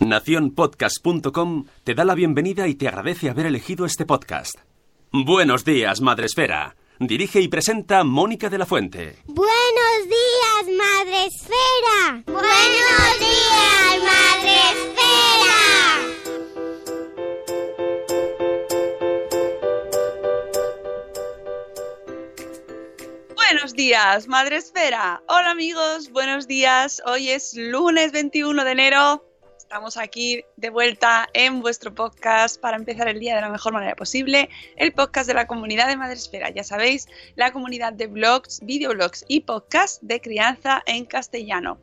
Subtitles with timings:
[0.00, 4.54] Naciónpodcast.com te da la bienvenida y te agradece haber elegido este podcast.
[5.10, 6.76] Buenos días, Madresfera.
[7.00, 9.18] Dirige y presenta Mónica de la Fuente.
[9.26, 12.22] Buenos días, Madre Esfera.
[12.26, 15.08] Buenos días, Madre Esfera.
[23.34, 25.22] Buenos días, Madre Esfera.
[25.28, 27.02] Hola amigos, buenos días.
[27.06, 29.27] Hoy es lunes 21 de enero.
[29.68, 33.94] Estamos aquí de vuelta en vuestro podcast para empezar el día de la mejor manera
[33.96, 34.48] posible.
[34.76, 36.48] El podcast de la comunidad de Madresfera.
[36.48, 41.76] Ya sabéis, la comunidad de blogs, videoblogs y podcasts de crianza en castellano.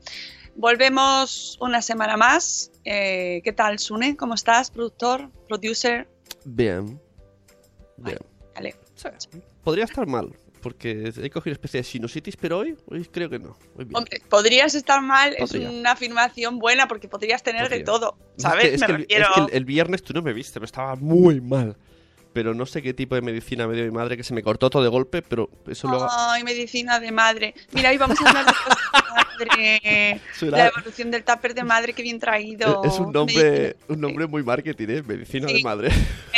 [0.56, 2.72] Volvemos una semana más.
[2.85, 4.18] Eh, ¿Qué tal, Sune?
[4.18, 6.07] ¿Cómo estás, productor, producer?
[6.44, 7.00] Bien.
[7.97, 8.18] Bien.
[8.56, 8.75] Vale.
[8.95, 9.09] Sí,
[9.63, 10.35] Podría estar mal,
[10.66, 13.56] porque he cogido una especie de sinusitis, pero hoy, hoy creo que no.
[13.78, 13.88] Hoy.
[13.94, 15.70] Hombre, podrías estar mal, Podría.
[15.70, 17.86] es una afirmación buena porque podrías tener de Podría.
[17.86, 18.64] todo, Es ¿sabes?
[18.70, 19.28] que- es Me que el- refiero...
[19.36, 21.78] que el, el viernes tú no me viste, pero estaba muy mal.
[22.35, 24.69] Pero no sé qué tipo de medicina me dio mi madre, que se me cortó
[24.69, 26.06] todo de golpe, pero eso luego...
[26.12, 27.56] Ay, medicina de madre.
[27.72, 28.78] Mira, hoy vamos a hablar de cosas
[29.40, 30.22] de madre.
[30.38, 32.84] Suena- La evolución del tupper de madre, que bien traído.
[32.84, 35.01] Es un nombre, un nombre muy marketing, ¿eh?
[35.03, 35.90] Medicina de madre.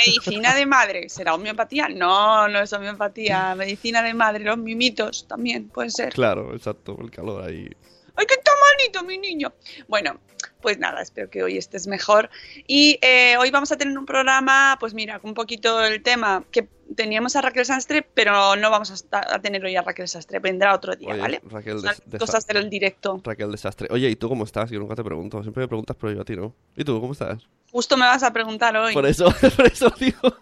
[0.06, 1.10] Medicina de madre.
[1.10, 1.90] ¿Será homeopatía?
[1.90, 3.56] No, no es homeopatía.
[3.56, 6.14] Medicina de madre, los mimitos también pueden ser.
[6.14, 7.68] claro, exacto, el calor ahí.
[8.16, 9.52] ¡Ay, qué está malito, mi niño!
[9.88, 10.20] Bueno,
[10.62, 12.30] pues nada, espero que hoy estés mejor.
[12.68, 16.68] Y eh, hoy vamos a tener un programa, pues mira, un poquito el tema que
[16.96, 20.74] teníamos a Raquel Sastre, pero no vamos a, a tener hoy a Raquel Sastre, vendrá
[20.74, 21.42] otro día, Oye, ¿vale?
[21.50, 23.22] Raquel, des- desa- cosas del directo.
[23.24, 23.88] Raquel Desastre.
[23.92, 24.70] Oye, ¿y tú cómo estás?
[24.72, 25.42] Yo nunca te pregunto.
[25.42, 26.56] Siempre me preguntas, pero yo a ti no.
[26.76, 27.44] ¿Y tú cómo estás?
[27.72, 29.26] Justo me vas a preguntar hoy, Por eso,
[29.58, 30.20] por eso digo.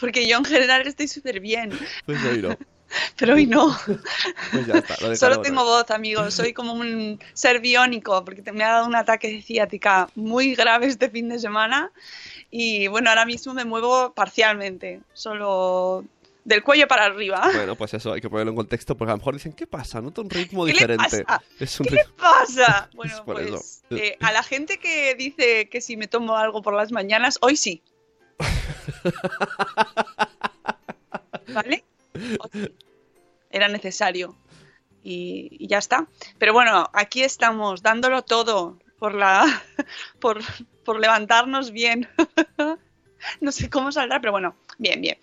[0.00, 1.70] porque yo en general estoy súper bien,
[2.06, 2.56] Pues hoy no.
[3.18, 3.76] pero hoy no.
[4.52, 4.94] Pues ya está.
[5.00, 6.34] lo dejaremos Solo tengo voz, amigos.
[6.34, 10.86] Soy como un ser biónico, porque me ha dado un ataque de ciática muy grave
[10.86, 11.90] este fin de semana.
[12.50, 16.04] Y bueno, ahora mismo me muevo parcialmente, solo
[16.44, 17.50] del cuello para arriba.
[17.52, 20.00] Bueno, pues eso, hay que ponerlo en contexto, porque a lo mejor dicen, ¿qué pasa?
[20.00, 21.24] Noto un ritmo ¿Qué le diferente.
[21.24, 21.42] pasa?
[21.58, 22.88] Es un ¿Qué le pasa?
[22.94, 26.92] Bueno, pues eh, a la gente que dice que si me tomo algo por las
[26.92, 27.82] mañanas, hoy sí.
[31.48, 31.84] ¿Vale?
[32.52, 32.68] Sí.
[33.50, 34.36] Era necesario.
[35.02, 36.08] Y, ya está.
[36.38, 39.44] Pero bueno, aquí estamos, dándolo todo por la.
[40.20, 40.40] por,
[40.84, 42.08] por levantarnos bien.
[43.40, 45.18] no sé cómo saldrá, pero bueno, bien, bien.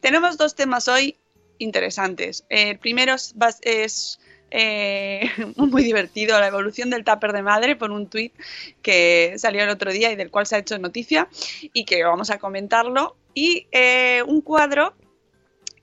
[0.00, 1.16] Tenemos dos temas hoy
[1.58, 2.44] interesantes.
[2.48, 3.14] El primero
[3.62, 4.20] es,
[4.50, 8.32] eh, muy divertido, la evolución del tupper de madre, por un tuit
[8.82, 11.28] que salió el otro día y del cual se ha hecho noticia
[11.72, 13.16] y que vamos a comentarlo.
[13.34, 14.94] Y eh, un cuadro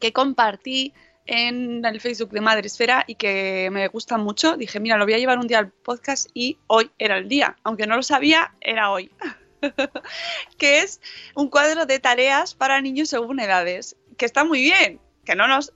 [0.04, 0.94] que compartí
[1.26, 4.58] en el Facebook de Madresfera y que me gusta mucho.
[4.58, 7.56] Dije, mira, lo voy a llevar un día al podcast y hoy era el día.
[7.64, 9.10] Aunque no lo sabía, era hoy.
[10.58, 11.00] que es
[11.36, 13.96] un cuadro de tareas para niños según edades.
[14.18, 15.00] Que está muy bien.
[15.24, 15.72] Que no nos.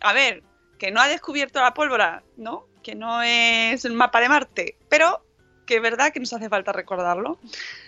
[0.00, 0.42] A ver,
[0.76, 2.66] que no ha descubierto la pólvora, ¿no?
[2.82, 4.76] Que no es el mapa de Marte.
[4.88, 5.24] Pero
[5.68, 7.38] que es verdad que nos hace falta recordarlo.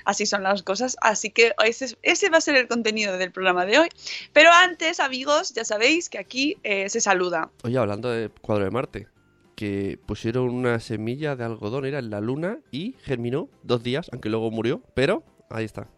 [0.05, 0.97] Así son las cosas.
[1.00, 3.88] Así que ese, ese va a ser el contenido del programa de hoy.
[4.35, 7.50] Pero antes, amigos, ya sabéis que aquí eh, se saluda.
[7.65, 9.09] Oye, hablando de cuadro de Marte,
[9.56, 14.29] que pusieron una semilla de algodón, era en la luna, y germinó dos días, aunque
[14.29, 15.88] luego murió, pero ahí está.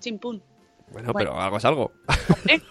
[0.00, 0.42] Chimpún.
[0.88, 1.30] Bueno, Bueno.
[1.30, 1.92] pero algo es algo.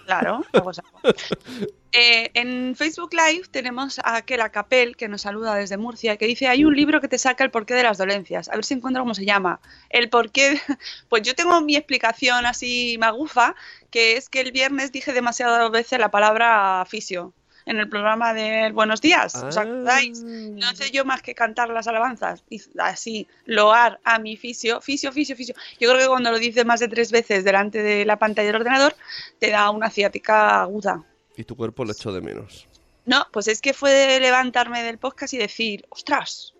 [0.06, 1.00] Claro, algo es algo.
[1.98, 6.50] Eh, en Facebook Live tenemos a Kela Capel, que nos saluda desde Murcia, que dice,
[6.50, 8.50] hay un libro que te saca el porqué de las dolencias.
[8.50, 9.62] A ver si encuentro cómo se llama.
[9.90, 10.60] El porqué...
[11.08, 13.56] Pues yo tengo mi explicación así magufa,
[13.92, 17.34] que es que el viernes dije demasiadas veces la palabra fisio
[17.66, 19.36] en el programa de Buenos Días.
[19.36, 20.24] ¿Os acordáis?
[20.24, 25.12] No sé yo más que cantar las alabanzas y así loar a mi fisio, fisio,
[25.12, 25.56] fisio, fisio.
[25.80, 28.58] Yo creo que cuando lo dices más de tres veces delante de la pantalla del
[28.58, 28.96] ordenador,
[29.40, 31.04] te da una ciática aguda.
[31.36, 32.68] Y tu cuerpo lo echó de menos.
[33.06, 36.54] No, pues es que fue de levantarme del podcast y decir, ostras,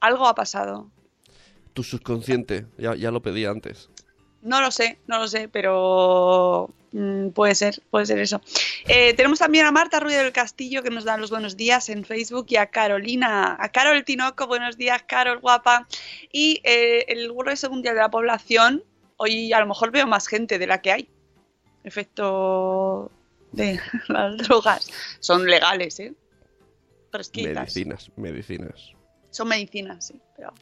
[0.00, 0.90] algo ha pasado.
[1.72, 3.90] Tu subconsciente, ya, ya lo pedí antes.
[4.44, 8.42] No lo sé, no lo sé, pero mm, puede ser, puede ser eso.
[8.86, 12.04] Eh, tenemos también a Marta Ruiz del Castillo que nos da los buenos días en
[12.04, 15.88] Facebook y a Carolina, a Carol Tinoco, buenos días, Carol guapa.
[16.30, 18.84] Y eh, el grueso mundial de la población,
[19.16, 21.08] hoy a lo mejor veo más gente de la que hay.
[21.82, 23.10] Efecto
[23.52, 24.90] de las drogas.
[25.20, 26.12] Son legales, ¿eh?
[27.54, 28.93] Medicinas, medicinas.
[29.34, 30.54] Son medicinas, sí, pero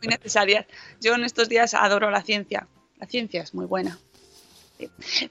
[0.00, 0.66] muy necesarias.
[1.00, 2.68] Yo en estos días adoro la ciencia.
[2.98, 3.98] La ciencia es muy buena.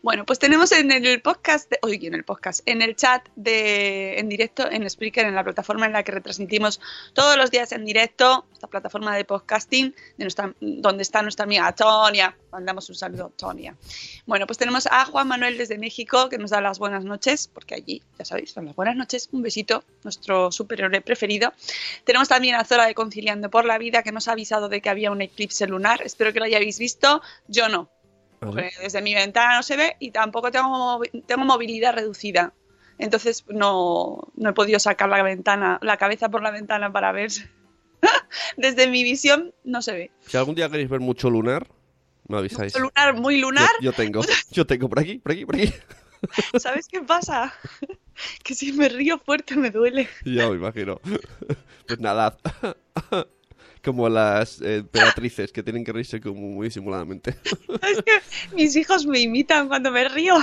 [0.01, 4.29] Bueno, pues tenemos en el podcast, de, en el podcast, en el chat de en
[4.29, 6.79] directo en Spreaker, en la plataforma en la que retransmitimos
[7.13, 9.93] todos los días en directo, esta plataforma de podcasting,
[10.61, 12.37] donde está nuestra amiga Tonia.
[12.51, 13.75] Mandamos un saludo, Tonia.
[14.25, 17.75] Bueno, pues tenemos a Juan Manuel desde México que nos da las buenas noches, porque
[17.75, 19.27] allí, ya sabéis, son las buenas noches.
[19.31, 21.53] Un besito, nuestro superhéroe preferido.
[22.05, 24.89] Tenemos también a Zora de Conciliando por la Vida que nos ha avisado de que
[24.89, 26.01] había un eclipse lunar.
[26.03, 27.21] Espero que lo hayáis visto.
[27.47, 27.89] Yo no.
[28.45, 32.53] Porque desde mi ventana no se ve y tampoco tengo, tengo movilidad reducida.
[32.97, 37.31] Entonces no, no he podido sacar la ventana, la cabeza por la ventana para ver.
[38.57, 40.11] desde mi visión no se ve.
[40.27, 41.67] Si algún día queréis ver mucho lunar,
[42.27, 42.73] me avisáis.
[42.73, 43.69] Mucho lunar, muy lunar.
[43.79, 45.73] Yo, yo tengo, yo tengo por aquí, por aquí, por aquí.
[46.57, 47.53] ¿Sabes qué pasa?
[48.43, 50.07] que si me río fuerte me duele.
[50.25, 50.99] Ya me imagino.
[51.87, 52.37] Pues nada,
[53.83, 54.83] como las eh,
[55.53, 57.35] que tienen que reírse como muy simuladamente.
[57.83, 58.21] Es que
[58.55, 60.35] mis hijos me imitan cuando me río.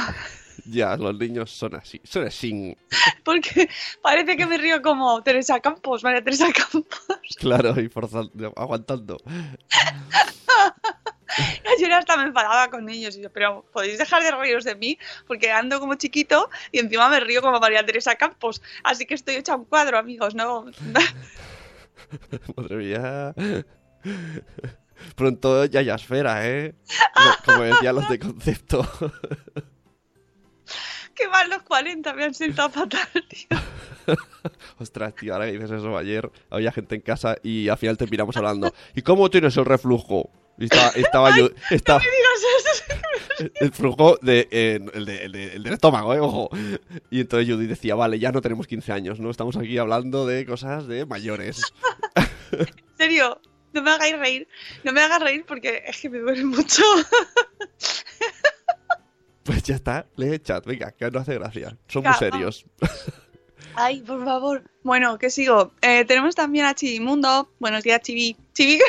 [0.67, 2.77] ya, los niños son así, son así.
[3.25, 3.69] Porque
[4.03, 6.99] parece que me río como Teresa Campos, María Teresa Campos.
[7.39, 9.17] Claro, y forzando, aguantando.
[11.77, 14.99] Ayer hasta me enfadaba con ellos, y yo, pero podéis dejar de reíros de mí,
[15.27, 18.61] porque ando como chiquito y encima me río como María Teresa Campos.
[18.83, 20.67] Así que estoy hecha un cuadro, amigos, ¿no?
[22.57, 23.35] Madre mía.
[25.17, 26.75] Pronto ya ya esfera, ¿eh?
[27.15, 28.87] Como, como decían los de concepto.
[31.15, 33.59] Qué mal los 40, me han sentado fatal, tío.
[34.79, 38.37] Ostras, tío, ahora que dices eso, ayer había gente en casa y al final terminamos
[38.37, 38.73] hablando.
[38.95, 40.31] ¿Y cómo tienes el reflujo?
[40.61, 42.41] Y estaba, estaba yo, estaba, No me digas
[43.41, 43.51] eso.
[43.61, 46.51] el flujo de, eh, el, de- el de- el del estómago, eh, ojo.
[47.11, 49.31] Y entonces Judy decía, vale, ya no tenemos 15 años, ¿no?
[49.31, 51.63] Estamos aquí hablando de cosas de mayores.
[52.53, 52.67] En
[52.99, 53.41] serio,
[53.73, 54.49] no me hagáis reír.
[54.85, 56.83] No me hagas reír porque es que me duele mucho.
[59.43, 61.77] Pues ya está, lee el chat, venga, que no hace gracia.
[61.89, 62.67] Son muy serios.
[63.75, 64.63] Ay, por favor.
[64.83, 65.73] Bueno, que sigo.
[65.81, 67.51] Eh, tenemos también a Chivimundo.
[67.59, 68.37] Buenos días, Chivi.
[68.53, 68.81] Chivi.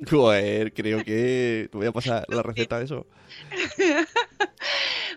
[0.10, 3.06] Joder, creo que te voy a pasar la receta de eso.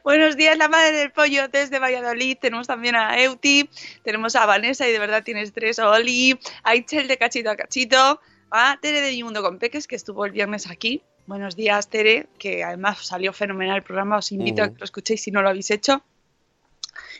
[0.04, 2.38] Buenos días, la madre del pollo desde Valladolid.
[2.40, 3.70] Tenemos también a Euti,
[4.04, 8.20] tenemos a Vanessa y de verdad tienes tres, Oli, a Itchel de cachito a cachito,
[8.52, 11.02] a Tere de Mi Mundo con Peques que estuvo el viernes aquí.
[11.26, 14.18] Buenos días, Tere, que además salió fenomenal el programa.
[14.18, 14.74] Os invito a Ujú.
[14.74, 16.04] que lo escuchéis si no lo habéis hecho.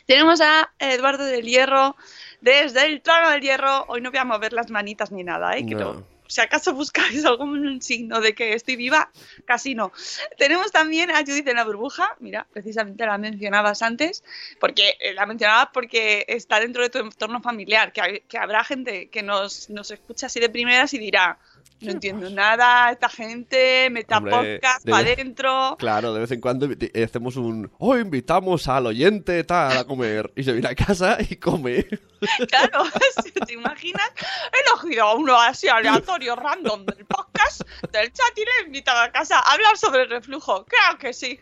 [0.06, 1.96] Tenemos a Eduardo del Hierro
[2.42, 3.86] desde el trono del Hierro.
[3.88, 5.64] Hoy no voy a mover las manitas ni nada, ¿eh?
[5.64, 6.06] Que No.
[6.26, 9.10] Si acaso buscáis algún signo de que estoy viva,
[9.44, 9.92] casi no.
[10.38, 14.24] Tenemos también a Judith en la burbuja, mira, precisamente la mencionabas antes,
[14.60, 19.22] porque eh, la mencionabas porque está dentro de tu entorno familiar, que habrá gente que
[19.22, 21.38] nos, nos escucha así de primeras y dirá,
[21.84, 25.76] no entiendo nada, esta gente, meta Hombre, podcast de para adentro.
[25.78, 26.68] Claro, de vez en cuando
[27.04, 27.70] hacemos un...
[27.78, 30.32] Oh, invitamos al oyente tal a comer.
[30.36, 31.86] Y se viene a casa y come.
[32.48, 32.84] Claro,
[33.22, 34.10] si ¿te imaginas?
[34.50, 37.60] He elegido a uno así aleatorio, random del podcast,
[37.92, 40.64] del chat y le he invitado a casa a hablar sobre el reflujo.
[40.64, 41.38] Claro que sí.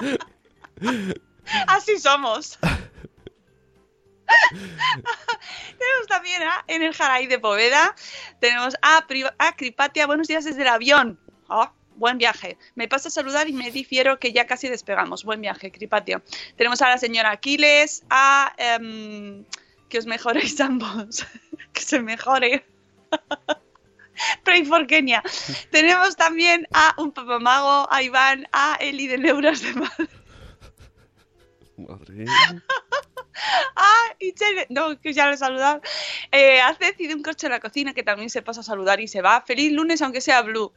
[1.66, 2.58] Así somos.
[5.78, 7.94] Tenemos también a en el Jaray de Poveda.
[8.40, 10.06] Tenemos a, Pri- a Cripatia.
[10.06, 11.18] Buenos días desde el avión.
[11.48, 12.56] Ah, buen viaje.
[12.74, 15.24] Me pasa a saludar y me difiero que ya casi despegamos.
[15.24, 16.22] Buen viaje, Cripatia.
[16.56, 19.44] Tenemos a la señora Aquiles, a em,
[19.88, 21.26] que os mejoréis ambos.
[21.72, 22.64] que se mejore.
[24.44, 25.22] Pray for Kenia.
[25.70, 30.08] Tenemos también a un papamago, a Iván, a Eli de Neuras de Madre.
[31.78, 32.24] Madre.
[34.68, 35.80] No, que ya lo he saludado.
[36.30, 39.08] Eh, hace decidido un coche en la cocina que también se pasa a saludar y
[39.08, 39.40] se va.
[39.42, 40.72] Feliz lunes, aunque sea Blue.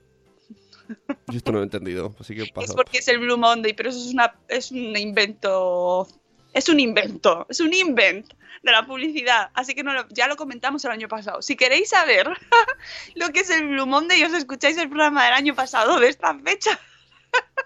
[1.27, 3.89] Yo esto no lo he entendido, así que Es porque es el Blue Monday, pero
[3.89, 6.07] eso es, una, es un invento.
[6.53, 8.31] Es un invento, es un invent
[8.62, 9.50] de la publicidad.
[9.55, 11.41] Así que no lo- ya lo comentamos el año pasado.
[11.41, 12.29] Si queréis saber
[13.15, 16.38] lo que es el Blue Monday, os escucháis el programa del año pasado de esta
[16.39, 16.79] fecha.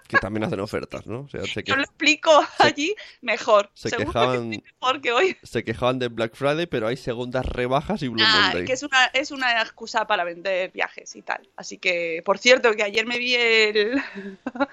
[0.08, 1.20] Que también hacen ofertas, ¿no?
[1.20, 3.70] O sea, se, que- Yo lo explico allí mejor.
[3.74, 5.36] se Seguro quejaban- que estoy mejor que hoy.
[5.42, 8.64] se quejaban de Black Friday, pero hay segundas rebajas y Blue Ah, Monday.
[8.64, 11.46] que es una, es una excusa para vender viajes y tal.
[11.56, 14.02] Así que, por cierto, que ayer me vi el.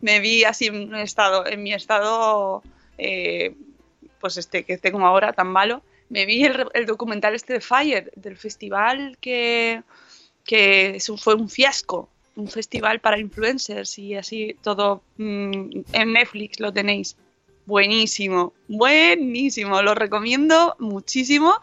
[0.00, 2.64] me vi así en estado, en mi estado,
[2.98, 3.54] eh,
[4.20, 5.82] pues este, que tengo ahora tan malo.
[6.08, 9.84] Me vi el, el documental este de Fire, del festival que,
[10.44, 12.08] que fue un fiasco.
[12.36, 15.02] Un festival para influencers y así todo.
[15.16, 17.16] mm, en Netflix lo tenéis.
[17.66, 19.80] Buenísimo, buenísimo.
[19.82, 21.54] Lo recomiendo muchísimo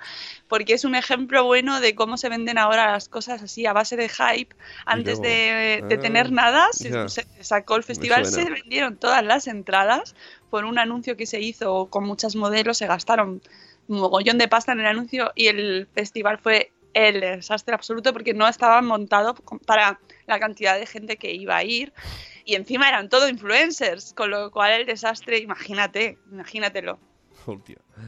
[0.47, 3.97] porque es un ejemplo bueno de cómo se venden ahora las cosas así a base
[3.97, 4.55] de hype.
[4.85, 9.47] Antes de, de Ah, tener nada, se, se sacó el festival, se vendieron todas las
[9.47, 10.15] entradas
[10.49, 13.41] por un anuncio que se hizo con muchas modelos, se gastaron
[13.89, 18.33] un mogollón de pasta en el anuncio y el festival fue el desastre absoluto porque
[18.33, 21.93] no estaba montado para la cantidad de gente que iba a ir
[22.45, 26.97] y encima eran todo influencers, con lo cual el desastre, imagínate, imagínatelo.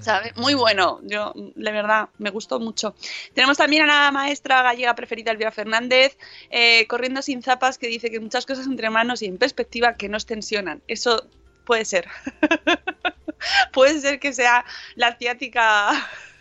[0.02, 0.34] ¿Sabe?
[0.36, 2.94] Muy bueno, yo de verdad me gustó mucho.
[3.34, 6.18] Tenemos también a la maestra gallega preferida, Elvira Fernández,
[6.50, 10.10] eh, corriendo sin zapas, que dice que muchas cosas entre manos y en perspectiva que
[10.10, 10.82] nos tensionan.
[10.88, 11.26] Eso
[11.66, 12.08] puede ser.
[13.74, 15.92] puede ser que sea la asiática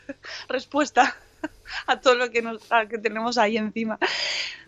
[0.48, 1.16] respuesta
[1.86, 3.98] a todo lo que, nos, que tenemos ahí encima.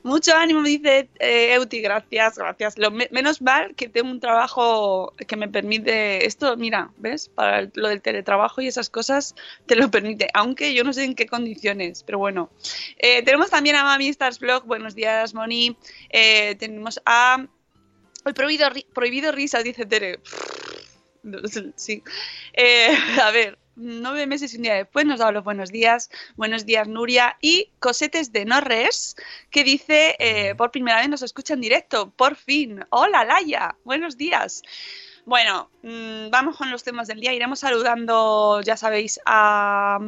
[0.02, 2.78] Mucho ánimo, me dice eh, Euti, gracias, gracias.
[2.78, 7.28] Lo me- menos mal que tengo un trabajo que me permite esto, mira, ¿ves?
[7.28, 9.34] Para lo del teletrabajo y esas cosas
[9.66, 12.50] te lo permite, aunque yo no sé en qué condiciones, pero bueno.
[12.96, 15.76] Eh, tenemos también a Mami Stars Blog, buenos días, Moni.
[16.10, 17.46] Eh, tenemos a...
[18.24, 20.20] El prohibido, prohibido risas, dice Tere.
[21.76, 22.02] Sí.
[22.54, 26.10] Eh, a ver, nueve meses y un día después nos da los buenos días.
[26.36, 27.36] Buenos días, Nuria.
[27.40, 29.16] Y Cosetes de Norres,
[29.50, 32.10] que dice, eh, por primera vez nos escucha en directo.
[32.10, 32.84] Por fin.
[32.90, 33.76] Hola, Laia.
[33.84, 34.62] Buenos días.
[35.24, 37.32] Bueno, mm, vamos con los temas del día.
[37.32, 39.98] Iremos saludando, ya sabéis, a,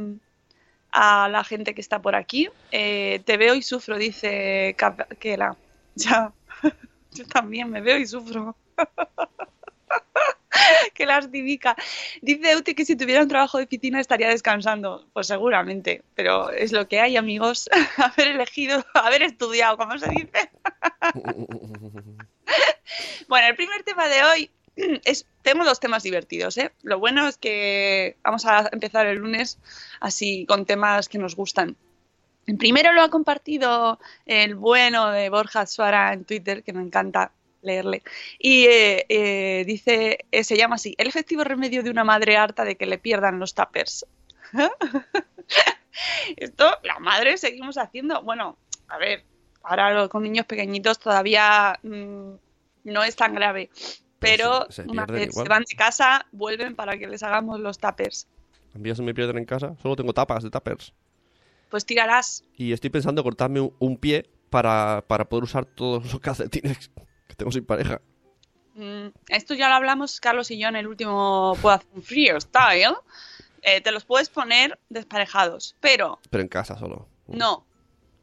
[0.92, 2.49] a la gente que está por aquí.
[2.71, 4.76] Eh, te veo y sufro, dice
[5.19, 5.57] Kela.
[5.95, 6.33] Ya,
[7.11, 8.57] yo también me veo y sufro.
[10.94, 11.76] Qué lastimica.
[12.21, 15.06] Dice Euti que si tuviera un trabajo de oficina estaría descansando.
[15.12, 17.68] Pues seguramente, pero es lo que hay, amigos.
[17.97, 20.50] haber elegido, haber estudiado, como se dice.
[23.28, 24.50] bueno, el primer tema de hoy
[25.04, 25.26] es.
[25.42, 26.71] Tengo dos temas divertidos, ¿eh?
[26.82, 29.59] Lo bueno es que vamos a empezar el lunes
[29.99, 31.76] así con temas que nos gustan.
[32.47, 37.32] El primero lo ha compartido el bueno de Borja Suara en Twitter, que me encanta
[37.62, 38.02] leerle.
[38.38, 42.64] Y eh, eh, dice, eh, se llama así, el efectivo remedio de una madre harta
[42.64, 44.07] de que le pierdan los tuppers.
[46.37, 48.57] Esto, la madre seguimos haciendo, bueno,
[48.88, 49.25] a ver,
[49.62, 52.31] ahora con niños pequeñitos todavía mm,
[52.85, 53.71] no es tan grave,
[54.19, 57.78] pero se- se una vez se van de casa, vuelven para que les hagamos los
[57.78, 58.26] tuppers.
[58.75, 59.75] A mí ya se me pierden en casa.
[59.83, 60.95] Solo tengo tapas de tuppers.
[61.69, 62.42] Pues tirarás.
[62.57, 66.90] Y estoy pensando cortarme un, un pie para, para poder usar todos los calcetines
[67.32, 68.00] que tengo sin pareja.
[68.74, 72.94] Mm, esto ya lo hablamos Carlos y yo en el último Puedo hacer un freestyle.
[73.62, 77.08] Eh, te los puedes poner desparejados, pero Pero en casa solo.
[77.28, 77.64] no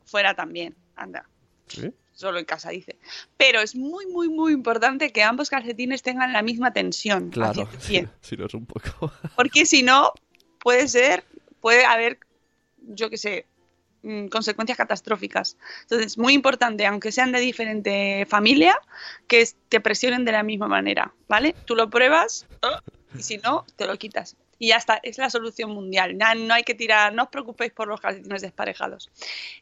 [0.05, 0.75] fuera también.
[0.95, 1.27] Anda,
[1.67, 1.93] ¿Sí?
[2.13, 2.97] solo en casa dice.
[3.37, 7.67] Pero es muy, muy, muy importante que ambos calcetines tengan la misma tensión Claro.
[7.87, 8.09] pie.
[8.21, 9.11] Si no es un poco.
[9.35, 10.11] Porque si no,
[10.61, 11.23] puede ser,
[11.61, 12.19] puede haber,
[12.79, 13.45] yo qué sé,
[14.03, 15.57] mm, consecuencias catastróficas.
[15.83, 18.79] Entonces, muy importante, aunque sean de diferente familia,
[19.27, 21.55] que te presionen de la misma manera, ¿vale?
[21.65, 22.45] Tú lo pruebas
[23.17, 24.35] y si no, te lo quitas.
[24.61, 26.17] Y ya está, es la solución mundial.
[26.17, 29.09] No hay que tirar, no os preocupéis por los calcetines desparejados.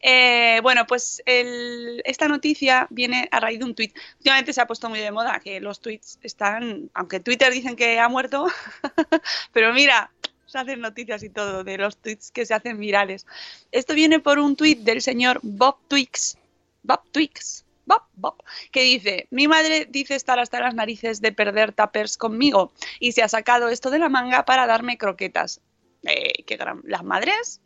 [0.01, 3.95] Eh, bueno, pues esta noticia viene a raíz de un tuit.
[4.17, 7.99] Últimamente se ha puesto muy de moda que los tweets están, aunque Twitter dicen que
[7.99, 8.47] ha muerto,
[9.53, 10.09] pero mira,
[10.47, 13.25] se hacen noticias y todo de los tweets que se hacen virales.
[13.71, 16.37] Esto viene por un tweet del señor Bob Twix.
[16.83, 17.65] Bob Twix.
[17.85, 22.73] Bob, Bob, que dice, mi madre dice estar hasta las narices de perder tuppers conmigo
[22.99, 25.61] y se ha sacado esto de la manga para darme croquetas.
[26.03, 26.81] Eh, qué gran...
[26.83, 27.61] Las madres,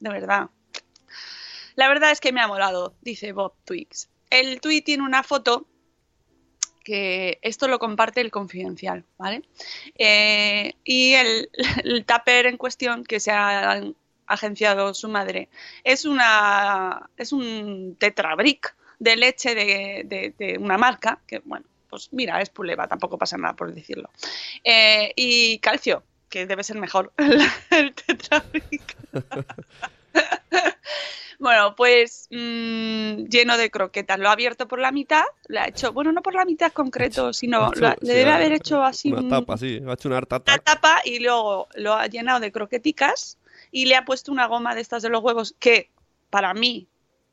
[0.00, 0.50] de verdad.
[1.76, 4.08] La verdad es que me ha molado, dice Bob Twix.
[4.30, 5.68] El tweet tiene una foto
[6.82, 9.42] que esto lo comparte el confidencial, ¿vale?
[9.98, 11.50] Eh, y el,
[11.84, 13.80] el tupper en cuestión que se ha
[14.26, 15.48] agenciado su madre
[15.84, 22.40] es una es un tetrabric de leche de, de- una marca que bueno pues mira
[22.40, 24.08] es puleva tampoco pasa nada por decirlo
[24.64, 27.12] Eh, y calcio que debe ser mejor
[27.70, 28.96] el tetrabric
[31.42, 35.92] bueno pues mm, lleno de croquetas lo ha abierto por la mitad lo ha hecho
[35.92, 38.36] bueno no por la mitad concreto sino Ha hecho- lo ha- sí, le debe ha-
[38.36, 39.80] haber hecho así Una un- tapa, sí.
[39.86, 40.58] Ha hecho una harta tapa.
[40.62, 43.38] tapa y luego lo ha llenado de croqueticas
[43.70, 45.90] y le ha puesto una goma de estas de los huevos que
[46.30, 46.86] para mí,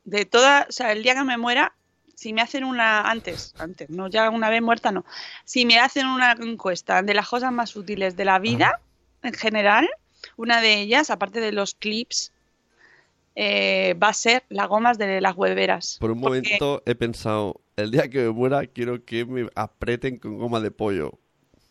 [0.03, 1.73] de toda, o sea, el día que me muera,
[2.15, 5.05] si me hacen una, antes, antes, no ya una vez muerta, no,
[5.45, 8.81] si me hacen una encuesta de las cosas más útiles de la vida
[9.23, 9.87] en general,
[10.35, 12.31] una de ellas, aparte de los clips,
[13.35, 15.97] eh, va a ser las gomas de las hueveras.
[15.99, 20.17] Por un Porque- momento he pensado, el día que me muera quiero que me aprieten
[20.17, 21.19] con goma de pollo.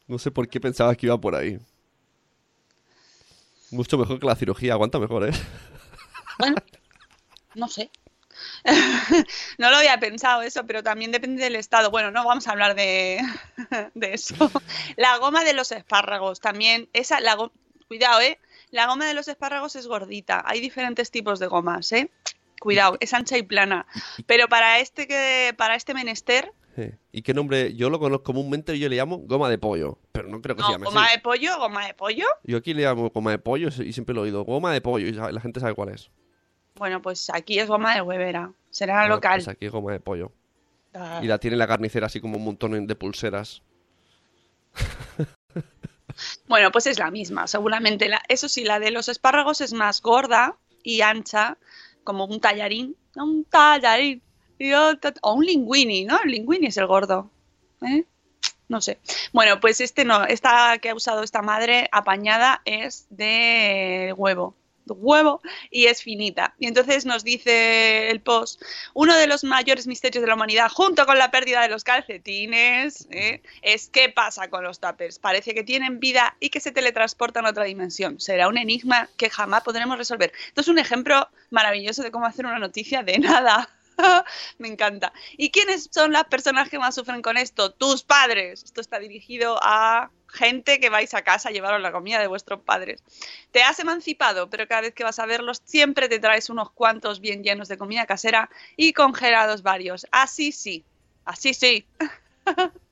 [0.07, 1.59] No sé por qué pensaba que iba por ahí.
[3.71, 5.33] Mucho mejor que la cirugía, aguanta mejor, ¿eh?
[6.39, 6.57] Bueno,
[7.55, 7.91] no sé.
[9.59, 11.91] no lo había pensado eso, pero también depende del estado.
[11.91, 13.21] Bueno, no vamos a hablar de,
[13.95, 14.51] de eso.
[14.97, 17.37] La goma de los espárragos también, esa, la
[17.89, 18.39] cuidado, ¿eh?
[18.71, 20.43] La goma de los espárragos es gordita.
[20.47, 22.11] Hay diferentes tipos de gomas, ¿eh?
[22.61, 23.87] Cuidado, es ancha y plana.
[24.27, 26.53] Pero para este que, para este menester.
[27.11, 27.75] ¿Y qué nombre?
[27.75, 30.69] Yo lo conozco comúnmente, yo le llamo goma de pollo, pero no creo que se
[30.69, 31.17] no, llame goma así.
[31.17, 32.27] de pollo, goma de pollo.
[32.45, 35.07] Yo aquí le llamo goma de pollo y siempre lo he oído, goma de pollo,
[35.09, 36.11] y la gente sabe cuál es.
[36.77, 38.53] Bueno, pues aquí es goma de huevera.
[38.71, 39.39] Será Ah, local.
[39.39, 40.31] Pues aquí es goma de pollo.
[40.95, 41.19] Ah.
[41.21, 43.63] Y la tiene la carnicera así como un montón de pulseras.
[46.49, 48.09] Bueno, pues es la misma, seguramente.
[48.09, 51.59] La, eso sí, la de los espárragos es más gorda y ancha,
[52.05, 52.97] como un tallarín.
[53.17, 54.23] Un tallarín.
[55.23, 56.19] O un linguini, ¿no?
[56.25, 57.31] El linguini es el gordo.
[57.83, 58.05] ¿eh?
[58.69, 58.99] No sé.
[59.33, 60.25] Bueno, pues este no.
[60.25, 64.55] Esta que ha usado esta madre apañada es de huevo.
[64.95, 66.55] Huevo y es finita.
[66.59, 68.63] Y entonces nos dice el post,
[68.95, 73.09] uno de los mayores misterios de la humanidad, junto con la pérdida de los calcetines,
[73.11, 73.43] ¿eh?
[73.63, 75.19] es qué pasa con los tuppers.
[75.19, 78.21] Parece que tienen vida y que se teletransportan a otra dimensión.
[78.21, 80.33] Será un enigma que jamás podremos resolver.
[80.49, 83.69] Esto es un ejemplo maravilloso de cómo hacer una noticia de nada.
[84.59, 85.13] Me encanta.
[85.37, 87.73] ¿Y quiénes son las personas que más sufren con esto?
[87.73, 88.63] Tus padres.
[88.63, 92.61] Esto está dirigido a gente que vais a casa a llevaros la comida de vuestros
[92.63, 93.03] padres.
[93.51, 97.21] Te has emancipado, pero cada vez que vas a verlos siempre te traes unos cuantos
[97.21, 100.07] bien llenos de comida casera y congelados varios.
[100.11, 100.85] Así sí,
[101.25, 101.87] así sí.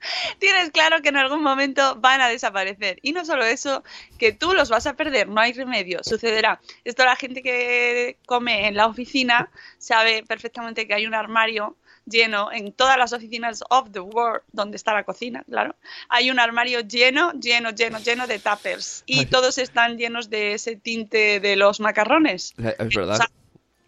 [0.38, 2.98] Tienes claro que en algún momento van a desaparecer.
[3.02, 3.82] Y no solo eso,
[4.18, 6.60] que tú los vas a perder, no hay remedio, sucederá.
[6.84, 11.76] Esto la gente que come en la oficina sabe perfectamente que hay un armario
[12.08, 15.76] lleno en todas las oficinas of the world, donde está la cocina, claro.
[16.08, 19.02] Hay un armario lleno, lleno, lleno, lleno de tuppers.
[19.06, 19.26] Y Ay.
[19.26, 22.54] todos están llenos de ese tinte de los macarrones.
[22.56, 23.20] Es verdad.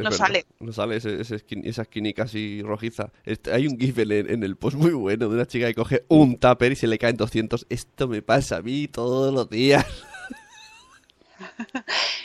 [0.04, 0.46] No sale.
[0.60, 3.12] No sale ese, ese esquin- esa esquinica así rojiza.
[3.24, 5.74] Este- hay un gif en el, en el post muy bueno de una chica que
[5.74, 7.66] coge un tupper y se le caen 200.
[7.68, 9.84] Esto me pasa a mí todos los días.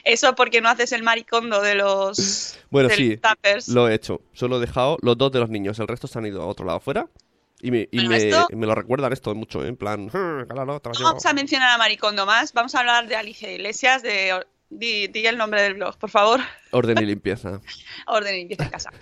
[0.04, 3.68] Eso porque no haces el maricondo de los, Bueno, de sí, los tuppers.
[3.70, 4.22] Lo he hecho.
[4.34, 5.80] Solo he dejado los dos de los niños.
[5.80, 7.08] El resto se han ido a otro lado afuera.
[7.62, 9.70] Y me, y Bueno, me, esto- me lo recuerdan esto mucho, ¿eh?
[9.70, 11.04] en plan, "Ah, claro, lo No llevo".
[11.06, 14.34] vamos a mencionar a Maricondo más, vamos a hablar de Alicia Iglesias, de...
[14.78, 16.40] Di, di el nombre del blog, por favor.
[16.72, 17.62] Orden y limpieza.
[18.08, 18.92] Orden y limpieza en casa.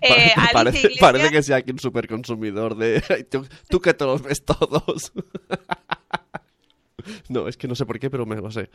[0.00, 3.00] Eh, parece, Iglesias- parece que sea aquí un superconsumidor de...
[3.30, 5.10] ¿Tú, tú que te los ves todos.
[7.28, 8.68] no, es que no sé por qué, pero me lo sé.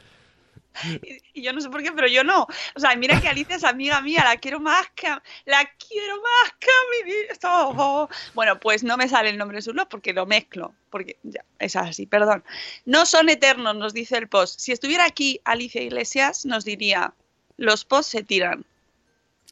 [1.34, 2.48] Y, yo no sé por qué, pero yo no.
[2.76, 6.16] O sea, mira que Alicia es amiga mía, la quiero más que a, la quiero
[6.18, 7.34] más que a mi vida.
[7.44, 8.10] Oh.
[8.34, 11.44] Bueno, pues no me sale el nombre de su blog porque lo mezclo, porque ya,
[11.60, 12.44] es así, perdón.
[12.86, 14.60] No son eternos, nos dice el post.
[14.60, 17.14] Si estuviera aquí Alicia Iglesias, nos diría,
[17.58, 18.66] los posts se tiran.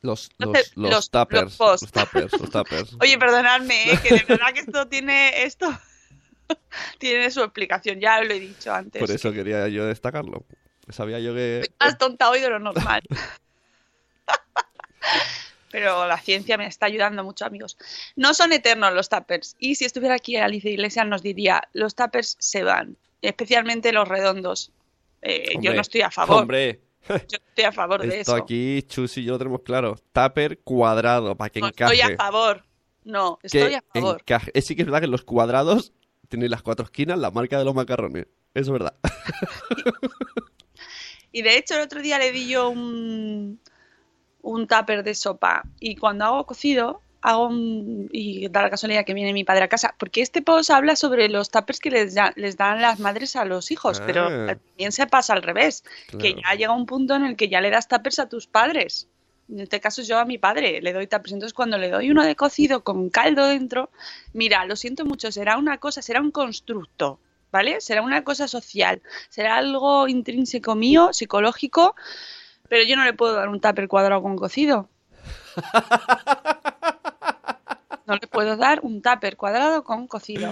[0.01, 1.59] Los, los, los, los- tuppers.
[1.59, 1.81] los.
[1.81, 2.95] Los tuppers, los tuppers.
[3.01, 3.99] Oye, perdonadme, ¿eh?
[4.01, 5.77] que de verdad que esto tiene esto
[6.97, 8.99] tiene su explicación, ya lo he dicho antes.
[8.99, 10.45] Por eso quería yo destacarlo.
[10.89, 11.69] Sabía yo que...
[11.79, 13.01] Más tonta hoy de lo normal.
[15.71, 17.77] Pero la ciencia me está ayudando mucho, amigos.
[18.15, 19.55] No son eternos los tuppers.
[19.59, 24.71] Y si estuviera aquí Alicia Iglesias nos diría, los tuppers se van, especialmente los redondos.
[25.21, 26.41] Eh, yo no estoy a favor.
[26.41, 27.15] Hombre, Yo
[27.47, 28.43] estoy a favor de esto eso.
[28.43, 29.95] aquí, Chus y yo lo tenemos claro.
[30.11, 31.93] Tupper cuadrado, para que no encaje.
[31.95, 32.63] estoy a favor.
[33.03, 34.17] No, estoy a favor.
[34.19, 34.51] encaje.
[34.53, 35.91] Eh, sí que es verdad que los cuadrados
[36.29, 38.25] tienen las cuatro esquinas la marca de los macarrones.
[38.53, 38.95] Eso es verdad.
[41.31, 43.59] Y de hecho el otro día le di yo un,
[44.41, 49.13] un tupper de sopa y cuando hago cocido hago un, y da la casualidad que
[49.13, 52.31] viene mi padre a casa, porque este post habla sobre los tuppers que les, da-
[52.37, 54.45] les dan las madres a los hijos, pero Ah.
[54.47, 55.83] también se pasa al revés,
[56.17, 59.09] que ya llega un punto en el que ya le das tuppers a tus padres.
[59.49, 62.23] En este caso yo a mi padre le doy tuppers, entonces cuando le doy uno
[62.23, 63.89] de cocido con caldo dentro,
[64.31, 67.19] mira, lo siento mucho, será una cosa, será un constructo,
[67.51, 67.81] ¿vale?
[67.81, 71.95] Será una cosa social, será algo intrínseco mío, psicológico,
[72.67, 74.89] pero yo no le puedo dar un tupper cuadrado con cocido.
[78.05, 80.51] No le puedo dar un tupper cuadrado con cocido.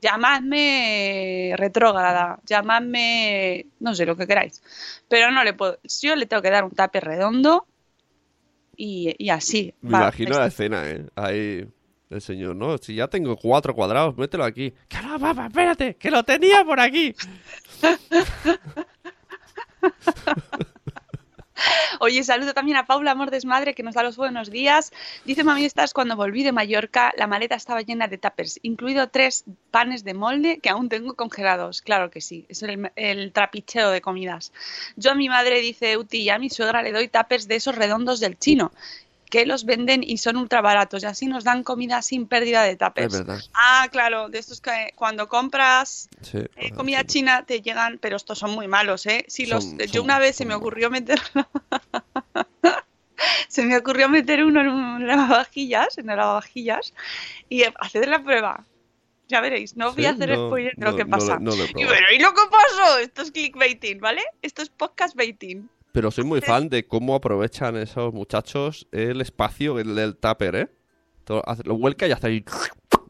[0.00, 4.62] Llamadme retrógrada, llamadme no sé lo que queráis,
[5.08, 5.78] pero no le puedo.
[6.00, 7.66] Yo le tengo que dar un tupper redondo
[8.74, 9.74] y, y así.
[9.82, 11.04] Me va, imagino la escena, ¿eh?
[11.16, 11.68] Ahí
[12.10, 14.74] el señor, no, si ya tengo cuatro cuadrados, mételo aquí.
[14.88, 17.14] Que no, papá, espérate, que lo tenía por aquí.
[22.00, 24.92] Oye, saludo también a Paula Amor Desmadre que nos da los buenos días.
[25.24, 29.44] Dice Mami Estás, cuando volví de Mallorca, la maleta estaba llena de tuppers, incluido tres
[29.70, 31.82] panes de molde que aún tengo congelados.
[31.82, 34.52] Claro que sí, es el, trapicheo de comidas.
[34.96, 37.74] Yo a mi madre, dice Uti, y a mi suegra le doy tuppers de esos
[37.74, 38.72] redondos del chino,
[39.30, 42.72] que los venden y son ultra baratos, y así nos dan comida sin pérdida de
[42.72, 43.12] Es tuppers.
[43.12, 43.40] verdad.
[43.54, 46.38] Ah, claro, de estos que cuando compras Sí.
[46.56, 49.24] eh, comida china te llegan, pero estos son muy malos, ¿eh?
[49.28, 51.20] Si los, Son- yo una vez se me ocurrió meter
[53.48, 56.94] se me ocurrió meter uno en un lavavajillas, en el lavavajillas
[57.48, 58.64] y eh, hacer la prueba.
[59.28, 61.38] Ya veréis, no voy a hacer no, spoiler de no, lo que pasa.
[61.38, 62.98] no lo y bueno, ¿y lo que pasó?
[62.98, 64.22] Esto es clickbaiting, ¿vale?
[64.42, 65.68] Esto es podcast baiting.
[65.92, 70.70] Pero soy muy fan de cómo aprovechan esos muchachos el espacio el del tupper, ¿eh?
[71.24, 72.44] Todo- lo vuelca y hace ahí...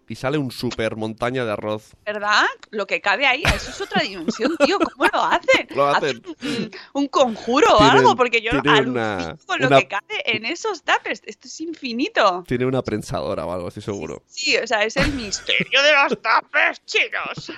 [0.09, 1.93] Y sale un super montaña de arroz.
[2.05, 2.43] ¿Verdad?
[2.71, 4.77] Lo que cabe ahí, eso es otra dimensión, tío.
[4.81, 5.69] ¿Cómo lo hacen?
[5.77, 6.21] Lo hacen.
[6.43, 10.47] un, un conjuro o algo, porque yo alucino una- con lo una- que cabe en
[10.47, 11.23] esos tuppers.
[11.27, 12.43] Esto es infinito.
[12.49, 14.25] Tiene una prensadora o algo, estoy seguro.
[14.27, 17.53] Sí, o sea, es el misterio de los tuppers chinos.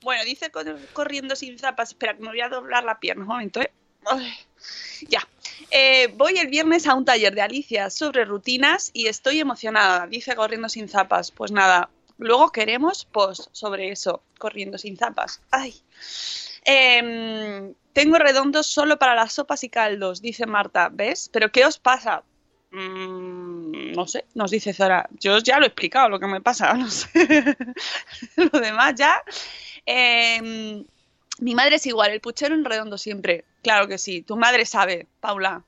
[0.00, 0.62] Bueno, dice co-
[0.94, 1.90] corriendo sin zapas.
[1.90, 3.70] Espera, que me voy a doblar la pierna un momento, ¿eh?
[4.10, 4.32] Ay,
[5.08, 5.26] ya.
[5.70, 10.06] Eh, voy el viernes a un taller de Alicia sobre rutinas y estoy emocionada.
[10.06, 11.30] Dice corriendo sin zapas.
[11.30, 15.40] Pues nada, luego queremos post sobre eso, corriendo sin zapas.
[15.50, 15.74] Ay.
[16.64, 20.88] Em, tengo redondos solo para las sopas y caldos, dice Marta.
[20.92, 21.30] ¿Ves?
[21.32, 22.22] ¿Pero qué os pasa?
[22.72, 25.08] Mm, no sé, nos dice Zora.
[25.18, 27.56] Yo ya lo he explicado lo que me pasa, no sé.
[28.36, 29.22] lo demás ya.
[29.86, 30.84] Em,
[31.40, 33.44] mi madre es igual, el puchero en redondo siempre.
[33.62, 35.62] Claro que sí, tu madre sabe, Paula.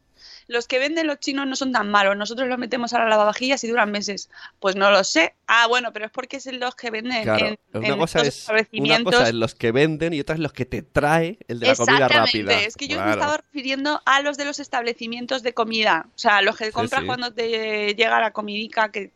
[0.48, 3.62] Los que venden los chinos no son tan malos, nosotros los metemos a la lavavajillas
[3.64, 4.28] y duran meses.
[4.60, 5.34] Pues no lo sé.
[5.46, 8.48] Ah, bueno, pero es porque es los que venden Claro, en, una en cosa, es,
[8.72, 11.68] una cosa es los que venden y otra es los que te trae el de
[11.68, 12.66] la comida Exactamente, rápida.
[12.66, 16.42] es que yo me estaba refiriendo a los de los establecimientos de comida, o sea,
[16.42, 17.06] los que compras sí.
[17.06, 19.10] cuando te llega la comidica que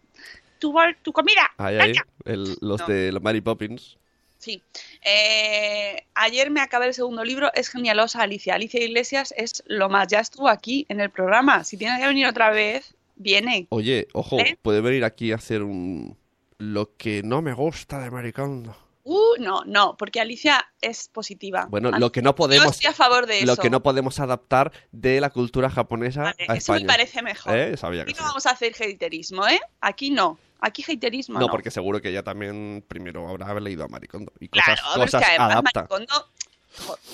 [0.58, 1.50] tu, tu comida.
[1.58, 1.92] Ahí, ahí,
[2.24, 2.86] el- los No.
[2.86, 3.98] de los Mary Poppins.
[4.46, 4.62] Sí.
[5.04, 8.54] Eh, ayer me acabé el segundo libro, es genialosa Alicia.
[8.54, 11.64] Alicia Iglesias es lo más, ya estuvo aquí en el programa.
[11.64, 13.66] Si tiene que venir otra vez, viene.
[13.70, 14.56] Oye, ojo, ¿Eh?
[14.62, 16.16] puede venir aquí a hacer un...
[16.58, 18.76] Lo que no me gusta de Maricondo.
[19.02, 21.66] Uh, no, no, porque Alicia es positiva.
[21.68, 22.72] Bueno, lo que no Yo podemos...
[22.72, 23.46] estoy a favor de eso.
[23.46, 26.86] Lo que no podemos adaptar de la cultura japonesa Vale, a eso me España.
[26.86, 27.56] parece mejor.
[27.56, 27.76] ¿Eh?
[27.76, 28.28] Sabía que Aquí no sí.
[28.28, 29.60] vamos a hacer haterismo, ¿eh?
[29.80, 30.38] Aquí no.
[30.60, 31.52] Aquí haterismo No, no.
[31.52, 34.32] porque seguro que ella también primero habrá leído a Maricondo.
[34.40, 35.80] Y Claro, cosas, es cosas que además adapta.
[35.80, 36.28] Maricondo,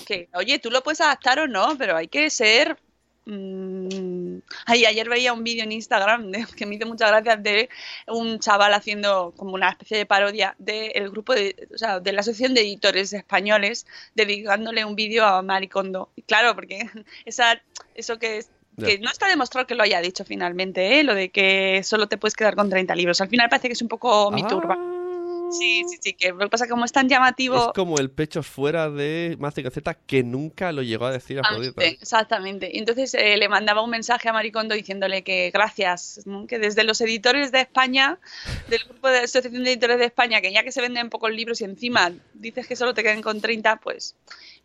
[0.05, 2.77] que, oye, tú lo puedes adaptar o no, pero hay que ser...
[3.25, 7.69] mm, Ay, ayer veía un vídeo en Instagram de- que me hizo muchas gracias de
[8.07, 12.21] un chaval haciendo como una especie de parodia del grupo de, o sea, de la
[12.21, 16.09] asociación de editores españoles dedicándole un vídeo a Maricondo.
[16.15, 16.79] Y claro, porque
[17.25, 17.61] esa,
[17.95, 21.03] eso que es Que no está demostrado que lo haya dicho finalmente, ¿eh?
[21.03, 23.21] lo de que solo te puedes quedar con 30 libros.
[23.21, 24.75] Al final parece que es un poco mi turba.
[24.79, 24.93] Ah.
[25.53, 27.67] Sí, sí, sí, que lo que pasa es que como es tan llamativo...
[27.67, 31.83] Es como el pechos fuera de Mazinger Z que nunca lo llegó a decir Afrodita.
[31.83, 32.71] Exactamente, exactamente.
[32.73, 36.47] Y entonces eh, le mandaba un mensaje a Maricondo diciéndole que gracias, ¿no?
[36.47, 38.19] que desde los editores de España,
[38.67, 41.61] del grupo de Asociación de Editores de España, que ya que se venden pocos libros
[41.61, 44.15] y encima dices que solo te queden con 30, pues...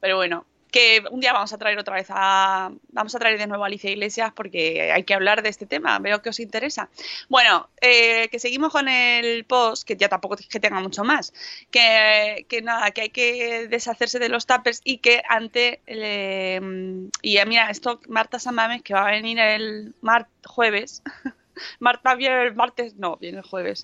[0.00, 2.70] Pero bueno, que un día vamos a traer otra vez a...
[2.90, 5.98] Vamos a traer de nuevo a Alicia Iglesias porque hay que hablar de este tema,
[5.98, 6.90] veo que os interesa.
[7.28, 11.32] Bueno, eh, que seguimos con el post, que ya tampoco es que tenga mucho más,
[11.70, 15.80] que, que nada, que hay que deshacerse de los tuppers y que ante...
[15.86, 16.60] eh,
[17.22, 21.02] y eh, mira, esto Marta Samames, que va a venir el mar jueves,
[21.80, 23.82] Marta viene el martes, no, viene el jueves,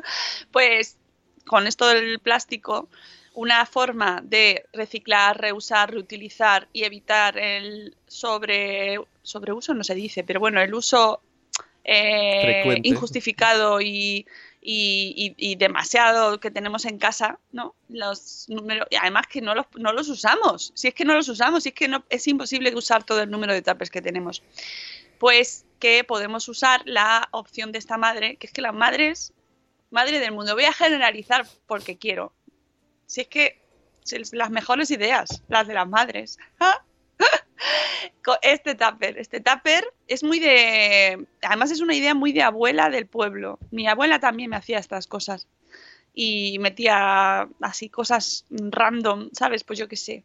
[0.52, 0.98] pues
[1.46, 2.88] con esto del plástico,
[3.36, 10.40] una forma de reciclar, reusar, reutilizar y evitar el sobre sobreuso no se dice, pero
[10.40, 11.20] bueno, el uso
[11.84, 14.26] eh, injustificado y,
[14.60, 17.74] y- y- y demasiado que tenemos en casa, ¿no?
[17.88, 20.72] Los números, y además que no los, no los usamos.
[20.74, 23.30] Si es que no los usamos, si es que no, es imposible usar todo el
[23.30, 24.42] número de tapes que tenemos.
[25.18, 29.32] Pues que podemos usar la opción de esta madre, que es que las madres,
[29.90, 32.32] madre del mundo, voy a generalizar porque quiero.
[33.06, 33.62] Si es que
[34.32, 36.38] las mejores ideas, las de las madres.
[38.42, 43.06] Este tupper, este tupper es muy de, además es una idea muy de abuela del
[43.06, 43.58] pueblo.
[43.70, 45.46] Mi abuela también me hacía estas cosas
[46.12, 49.62] y metía así cosas random, ¿sabes?
[49.62, 50.24] Pues yo qué sé.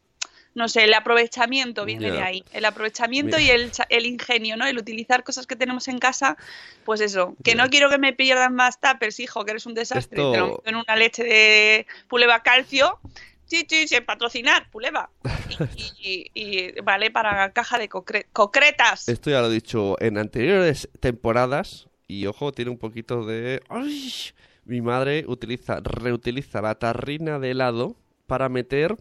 [0.54, 2.44] No sé, el aprovechamiento viene de ahí.
[2.52, 3.48] El aprovechamiento Mira.
[3.48, 4.66] y el, el ingenio, ¿no?
[4.66, 6.36] El utilizar cosas que tenemos en casa,
[6.84, 7.34] pues eso.
[7.42, 10.18] Que no quiero que me pierdan más tuppers, hijo, que eres un desastre.
[10.18, 12.98] Esto- Te lo meto en una leche de puleva calcio.
[13.46, 15.10] Sí, sí, sin patrocinar, puleva.
[15.76, 19.08] Y, y- y vale para caja de cocre- concretas.
[19.08, 21.88] Esto ya lo he dicho en anteriores temporadas.
[22.08, 23.62] Y ojo, tiene un poquito de.
[23.70, 24.12] ¡Ay!
[24.64, 28.96] Mi madre utiliza, reutiliza la tarrina de helado para meter.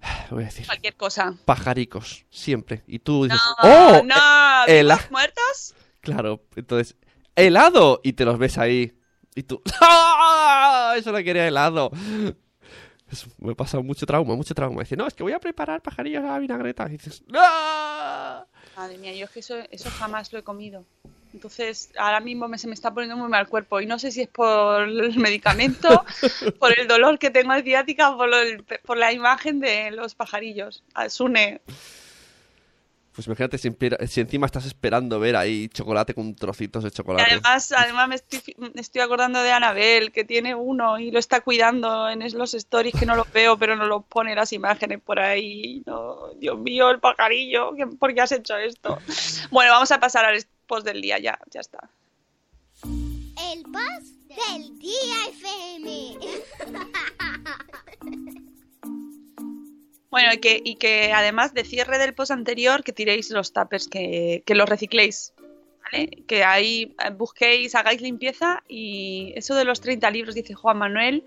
[0.30, 0.66] Voy a decir.
[0.66, 1.34] Cualquier cosa.
[1.44, 2.82] Pajaricos, siempre.
[2.86, 3.40] Y tú dices.
[3.62, 4.02] No, ¡Oh!
[4.04, 5.74] no, el- ¿vivos muertos?
[6.00, 6.96] Claro, entonces.
[7.36, 8.00] ¡Helado!
[8.02, 8.96] Y te los ves ahí.
[9.34, 9.62] Y tú.
[9.80, 10.94] ¡Ah!
[10.96, 11.90] Eso no quería helado.
[13.10, 14.82] Eso me pasa mucho trauma, mucho trauma.
[14.82, 16.86] Dice, no, es que voy a preparar pajarillos a la vinagreta.
[16.88, 17.40] Y dices, ¡No!
[18.76, 20.84] Madre mía, yo es que eso, eso jamás lo he comido.
[21.32, 24.10] Entonces, ahora mismo me, se me está poniendo muy mal el cuerpo y no sé
[24.10, 26.04] si es por el medicamento,
[26.58, 28.36] por el dolor que tengo de ciática o por, lo
[28.84, 30.82] por la imagen de los pajarillos.
[30.94, 31.60] Ah, Sune,
[33.20, 33.70] Pues imagínate si,
[34.08, 37.30] si encima estás esperando ver ahí chocolate con trocitos de Y chocolate.
[37.30, 41.42] además, además me, estoy, me estoy acordando de Anabel, que tiene uno y lo está
[41.42, 45.20] cuidando en los stories que no los veo, pero no los pone las imágenes por
[45.20, 45.82] ahí.
[45.84, 48.98] No, Dios mío, el pajarillo, ¿qué- ¿por qué has hecho esto?
[49.50, 51.90] Bueno, vamos a pasar al post del día, ya, ya está.
[52.84, 56.16] El post del día FM.
[60.10, 63.88] Bueno, y que, y que además de cierre del post anterior, que tiréis los tuppers,
[63.88, 65.32] que, que los recicléis.
[65.84, 66.24] ¿Vale?
[66.26, 71.24] Que ahí eh, busquéis, hagáis limpieza y eso de los 30 libros, dice Juan Manuel,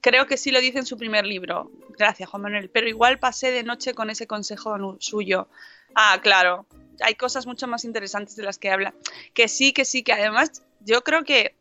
[0.00, 1.70] creo que sí lo dice en su primer libro.
[1.96, 2.68] Gracias, Juan Manuel.
[2.70, 5.48] Pero igual pasé de noche con ese consejo suyo.
[5.94, 6.66] Ah, claro.
[7.00, 8.94] Hay cosas mucho más interesantes de las que habla.
[9.32, 11.54] Que sí, que sí, que además yo creo que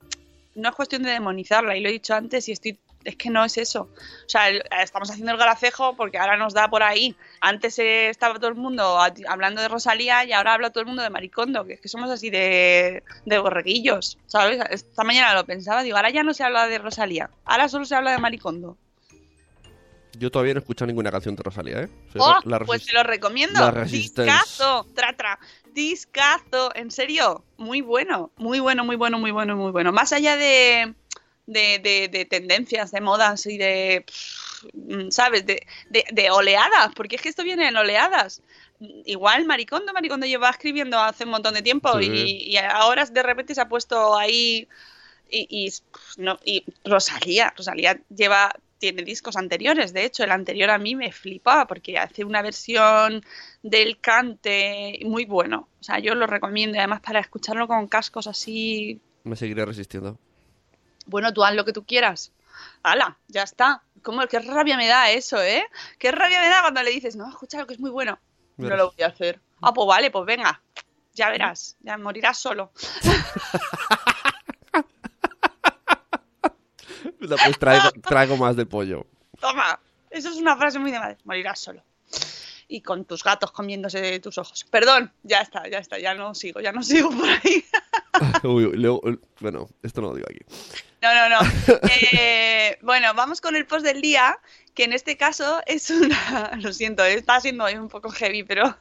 [0.56, 2.78] no es cuestión de demonizarla, y lo he dicho antes, y estoy.
[3.04, 3.90] Es que no es eso.
[4.26, 4.50] O sea,
[4.82, 7.16] estamos haciendo el gracejo porque ahora nos da por ahí.
[7.42, 11.10] Antes estaba todo el mundo hablando de Rosalía y ahora habla todo el mundo de
[11.10, 14.60] Maricondo, que es que somos así de, de borreguillos, ¿sabes?
[14.70, 17.96] Esta mañana lo pensaba, digo, ahora ya no se habla de Rosalía, ahora solo se
[17.96, 18.78] habla de Maricondo.
[20.18, 21.90] Yo todavía no he escuchado ninguna canción de Rosalía, ¿eh?
[22.12, 22.38] Soy ¡Oh!
[22.46, 23.60] la pues te lo recomiendo.
[23.60, 23.84] la.
[23.86, 25.40] Discazo, tra, tra.
[25.74, 29.92] Discazo, en serio, muy bueno, muy bueno, muy bueno, muy bueno, muy bueno.
[29.92, 30.94] Más allá de,
[31.46, 34.06] de, de- de tendencias, de modas y de,
[34.74, 35.46] mm, ¿sabes?
[35.46, 38.42] De, de- de oleadas, porque es que esto viene en oleadas.
[39.06, 42.06] Igual Maricondo, Maricondo lleva escribiendo hace un montón de tiempo Sí.
[42.12, 44.68] y, y ahora de repente se ha puesto ahí
[45.30, 45.74] y, y,
[46.18, 51.14] no, y Rosalía, Rosalía lleva tiene discos anteriores, de hecho el anterior a mí me
[51.14, 53.24] flipaba porque hace una versión
[53.62, 58.28] del cante muy bueno, o sea yo lo recomiendo y además para escucharlo con cascos
[58.28, 60.20] así, Me seguiré resistiendo.
[61.06, 62.32] Bueno tú haz lo que tú quieras,
[62.84, 65.64] hala, ya está, ¿Cómo, qué rabia me da eso, ¿eh?
[65.98, 68.20] Qué rabia me da cuando le dices, no, escucha lo que es muy bueno,
[68.58, 70.62] no lo voy a hacer, ah pues vale, pues venga,
[71.14, 72.72] ya verás, ya morirás solo.
[77.20, 79.06] No, pues traigo, traigo más de pollo.
[79.40, 81.18] Toma, eso es una frase muy de madre.
[81.24, 81.82] Morirás solo.
[82.68, 84.66] Y con tus gatos comiéndose tus ojos.
[84.70, 87.64] Perdón, ya está, ya está, ya no sigo, ya no sigo por ahí.
[88.44, 89.02] Uy, uy, luego-
[89.40, 90.40] bueno, esto no lo digo aquí.
[91.04, 91.40] No, no, no.
[92.14, 94.40] Eh, bueno, vamos con el post del día,
[94.74, 96.52] que en este caso es una...
[96.62, 98.76] Lo siento, está siendo hoy un poco heavy, pero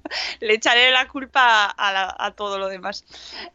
[0.40, 3.04] le echaré la culpa a, la- a todo lo demás.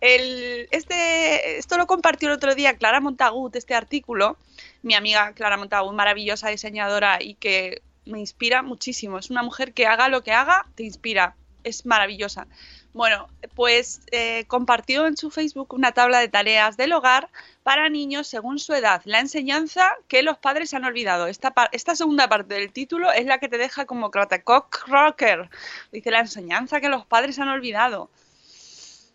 [0.01, 4.37] El, este, esto lo compartió el otro día Clara Montagut, este artículo,
[4.83, 9.17] mi amiga Clara Montagut, maravillosa diseñadora y que me inspira muchísimo.
[9.17, 11.35] Es una mujer que haga lo que haga, te inspira.
[11.63, 12.47] Es maravillosa.
[12.93, 17.29] Bueno, pues eh, compartió en su Facebook una tabla de tareas del hogar
[17.63, 19.01] para niños según su edad.
[19.05, 21.27] La enseñanza que los padres han olvidado.
[21.27, 25.49] Esta, esta segunda parte del título es la que te deja como Cratecock Rocker.
[25.91, 28.09] Dice la enseñanza que los padres han olvidado.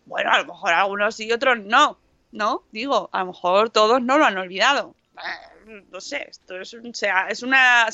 [0.05, 1.97] Bueno, a lo mejor algunos sí y otros no.
[2.31, 4.95] No, digo, a lo mejor todos no lo han olvidado.
[5.17, 7.87] Eh, no sé, esto es, un- sea, es una,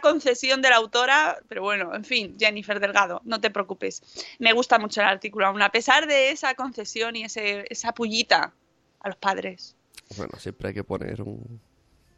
[0.00, 4.02] concesión de la autora, pero bueno, en fin, Jennifer Delgado, no te preocupes.
[4.38, 8.52] Me gusta mucho el artículo, aún a pesar de esa concesión y ese, esa pullita
[9.00, 9.74] a los padres.
[10.16, 11.60] Bueno, siempre hay que poner un...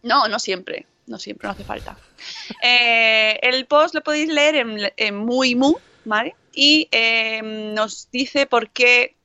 [0.02, 1.96] No, no siempre, no siempre, no hace falta.
[2.62, 5.74] Eh, el post lo podéis leer en, Muy Mu,
[6.04, 6.34] ¿vale?
[6.52, 9.16] Y eh, nos dice por qué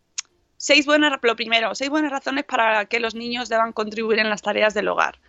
[0.57, 4.41] seis buenas, lo primero, seis buenas razones para que los niños deban contribuir en las
[4.41, 5.19] tareas del hogar.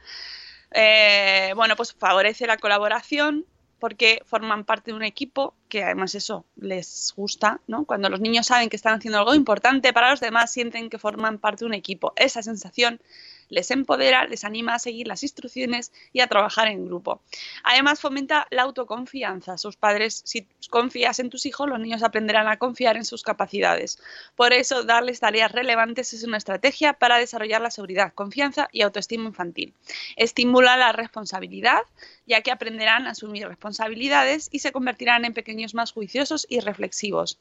[0.72, 3.44] Eh, bueno, pues favorece la colaboración
[3.79, 7.85] porque forman parte de un equipo que además eso les gusta, ¿no?
[7.85, 11.39] Cuando los niños saben que están haciendo algo importante para los demás, sienten que forman
[11.39, 12.12] parte de un equipo.
[12.17, 13.01] Esa sensación
[13.49, 17.21] les empodera, les anima a seguir las instrucciones y a trabajar en grupo.
[17.65, 19.59] Además, fomenta la autoconfianza.
[19.59, 23.99] Sus padres, si confías en tus hijos, los niños aprenderán a confiar en sus capacidades.
[24.35, 29.25] Por eso, darles tareas relevantes es una estrategia para desarrollar la seguridad, confianza y autoestima
[29.25, 29.75] infantil.
[30.17, 31.83] Estimula la responsabilidad,
[32.27, 37.39] ya que aprenderán a asumir responsabilidades y se convertirán en pequeños más juiciosos y reflexivos.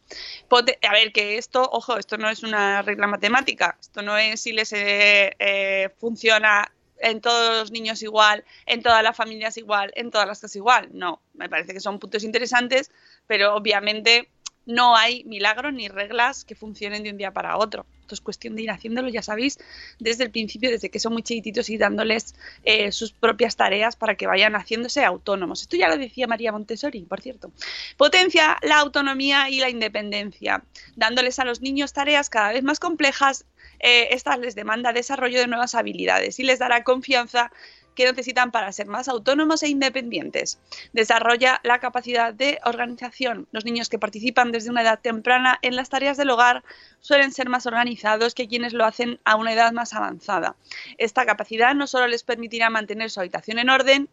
[0.51, 4.53] A ver, que esto, ojo, esto no es una regla matemática, esto no es si
[4.53, 10.11] les eh, eh, funciona en todos los niños igual, en todas las familias igual, en
[10.11, 10.89] todas las casas igual.
[10.93, 12.91] No, me parece que son puntos interesantes,
[13.27, 14.29] pero obviamente
[14.65, 17.85] no hay milagros ni reglas que funcionen de un día para otro.
[18.01, 19.57] Esto es cuestión de ir haciéndolo, ya sabéis,
[19.99, 24.15] desde el principio, desde que son muy chiquititos y dándoles eh, sus propias tareas para
[24.15, 25.63] que vayan haciéndose autónomos.
[25.63, 27.51] Esto ya lo decía María Montessori, por cierto.
[27.97, 30.63] Potencia la autonomía y la independencia,
[30.95, 33.45] dándoles a los niños tareas cada vez más complejas.
[33.79, 37.51] Eh, estas les demanda desarrollo de nuevas habilidades y les dará confianza
[37.95, 40.59] que necesitan para ser más autónomos e independientes.
[40.93, 43.47] Desarrolla la capacidad de organización.
[43.51, 46.63] Los niños que participan desde una edad temprana en las tareas del hogar
[46.99, 50.55] suelen ser más organizados que quienes lo hacen a una edad más avanzada.
[50.97, 54.09] Esta capacidad no solo les permitirá mantener su habitación en orden,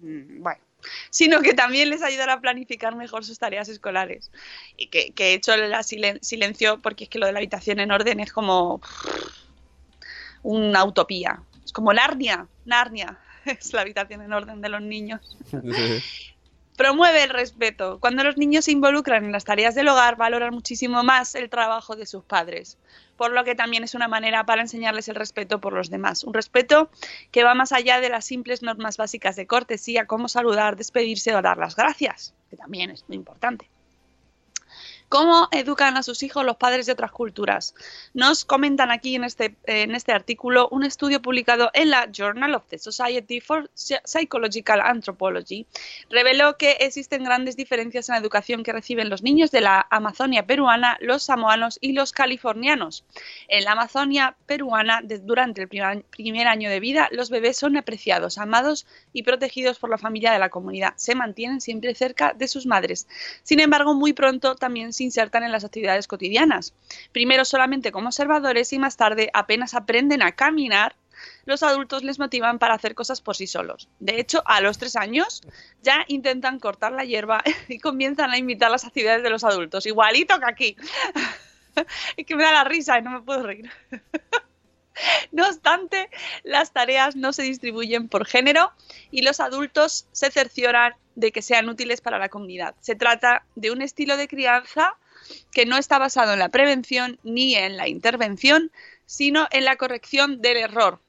[0.00, 0.60] mm, bueno,
[1.10, 4.30] sino que también les ayudará a planificar mejor sus tareas escolares.
[4.76, 7.80] Y que, que he hecho el silen- silencio porque es que lo de la habitación
[7.80, 8.80] en orden es como
[10.42, 11.42] una utopía.
[11.64, 15.20] Es como Narnia, Narnia es la habitación en orden de los niños.
[16.76, 17.98] Promueve el respeto.
[18.00, 21.96] Cuando los niños se involucran en las tareas del hogar, valoran muchísimo más el trabajo
[21.96, 22.78] de sus padres,
[23.16, 26.24] por lo que también es una manera para enseñarles el respeto por los demás.
[26.24, 26.90] Un respeto
[27.30, 31.42] que va más allá de las simples normas básicas de cortesía, como saludar, despedirse o
[31.42, 33.68] dar las gracias, que también es muy importante.
[35.12, 37.74] ¿Cómo educan a sus hijos los padres de otras culturas?
[38.14, 42.64] Nos comentan aquí en este, en este artículo un estudio publicado en la Journal of
[42.68, 45.66] the Society for Psychological Anthropology.
[46.08, 50.46] Reveló que existen grandes diferencias en la educación que reciben los niños de la Amazonia
[50.46, 53.04] peruana, los samoanos y los californianos.
[53.48, 58.86] En la Amazonia peruana, durante el primer año de vida, los bebés son apreciados, amados
[59.12, 60.94] y protegidos por la familia de la comunidad.
[60.96, 63.06] Se mantienen siempre cerca de sus madres.
[63.42, 66.74] Sin embargo, muy pronto también se insertan en las actividades cotidianas.
[67.12, 70.96] Primero solamente como observadores y más tarde apenas aprenden a caminar,
[71.44, 73.88] los adultos les motivan para hacer cosas por sí solos.
[74.00, 75.42] De hecho, a los tres años
[75.82, 79.86] ya intentan cortar la hierba y comienzan a imitar las actividades de los adultos.
[79.86, 80.76] Igualito que aquí.
[82.18, 83.70] Es que me da la risa y no me puedo reír.
[85.32, 86.10] No obstante,
[86.42, 88.72] las tareas no se distribuyen por género
[89.10, 92.74] y los adultos se cercioran de que sean útiles para la comunidad.
[92.80, 94.96] Se trata de un estilo de crianza
[95.52, 98.70] que no está basado en la prevención ni en la intervención,
[99.06, 101.00] sino en la corrección del error.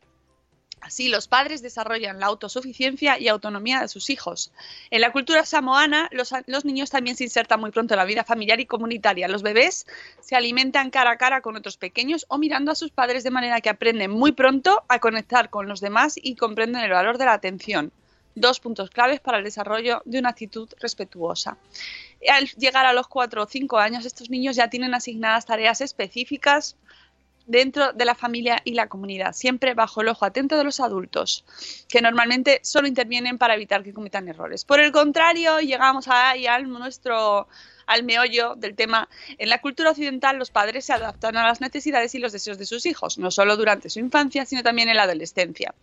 [0.83, 4.51] Así, los padres desarrollan la autosuficiencia y autonomía de sus hijos.
[4.91, 8.59] En la cultura samoana, los, niños también se insertan muy pronto en la vida familiar
[8.59, 9.29] y comunitaria.
[9.29, 9.87] Los bebés
[10.19, 13.61] se alimentan cara a cara con otros pequeños o mirando a sus padres de manera
[13.61, 17.33] que aprenden muy pronto a conectar con los demás y comprenden el valor de la
[17.33, 17.93] atención.
[18.35, 21.57] Dos puntos claves para el desarrollo de una actitud respetuosa.
[22.27, 26.75] Al llegar a los cuatro o cinco años, estos niños ya tienen asignadas tareas específicas
[27.45, 31.45] dentro de la familia y la comunidad, siempre bajo el ojo atento de los adultos,
[31.89, 34.65] que normalmente solo intervienen para evitar que cometan errores.
[34.65, 37.47] Por el contrario, llegamos ahí al nuestro
[37.85, 39.09] al meollo del tema.
[39.37, 42.65] En la cultura occidental, los padres se adaptan a las necesidades y los deseos de
[42.65, 45.73] sus hijos, no solo durante su infancia, sino también en la adolescencia.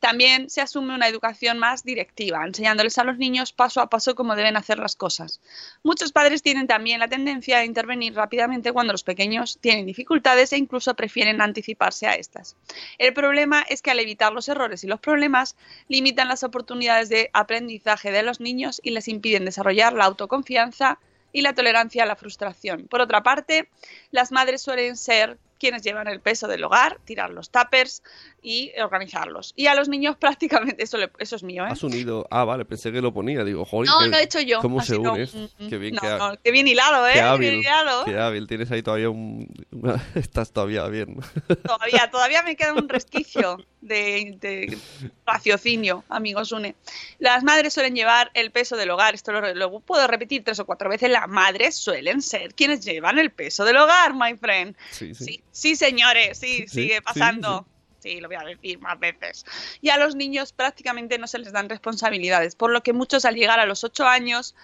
[0.00, 4.36] También se asume una educación más directiva, enseñándoles a los niños paso a paso cómo
[4.36, 5.40] deben hacer las cosas.
[5.82, 10.56] Muchos padres tienen también la tendencia a intervenir rápidamente cuando los pequeños tienen dificultades e
[10.56, 12.56] incluso prefieren anticiparse a estas.
[12.98, 15.56] El problema es que al evitar los errores y los problemas,
[15.88, 20.98] limitan las oportunidades de aprendizaje de los niños y les impiden desarrollar la autoconfianza
[21.32, 22.86] y la tolerancia a la frustración.
[22.88, 23.68] Por otra parte,
[24.10, 28.02] las madres suelen ser quienes llevan el peso del hogar, tirar los tuppers
[28.42, 29.52] y organizarlos.
[29.56, 31.68] Y a los niños prácticamente, eso, le- eso es mío, ¿eh?
[31.70, 32.26] Has unido.
[32.30, 33.44] Ah, vale, pensé que lo ponía.
[33.44, 33.88] Digo, joder.
[33.90, 34.60] No, qué- lo he hecho yo.
[34.60, 35.24] ¿Cómo así se no, une?
[35.26, 37.12] mm, mm, Qué bien, no, qué, ha- no, qué bien hilado, ¿eh?
[37.14, 37.54] qué hábil.
[37.54, 38.04] hilado.
[38.04, 38.46] Qué hábil.
[38.46, 39.48] Tienes ahí todavía un.
[39.72, 41.16] una- Estás todavía bien.
[41.64, 44.78] Todavía, todavía me queda un resquicio de, de
[45.26, 46.74] raciocinio, amigos une.
[47.18, 49.14] Las madres suelen llevar el peso del hogar.
[49.14, 51.10] Esto lo, lo puedo repetir tres o cuatro veces.
[51.10, 54.76] Las madres suelen ser quienes llevan el peso del hogar, my friend.
[54.90, 55.24] Sí, sí.
[55.24, 57.66] Sí, sí, señores, sí, Sí, sigue pasando.
[57.98, 59.44] Sí, lo voy a decir más veces.
[59.80, 63.34] Y a los niños prácticamente no se les dan responsabilidades, por lo que muchos al
[63.34, 64.54] llegar a los ocho años,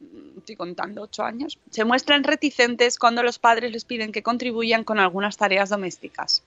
[0.00, 4.82] mm, estoy contando ocho años, se muestran reticentes cuando los padres les piden que contribuyan
[4.82, 6.42] con algunas tareas domésticas.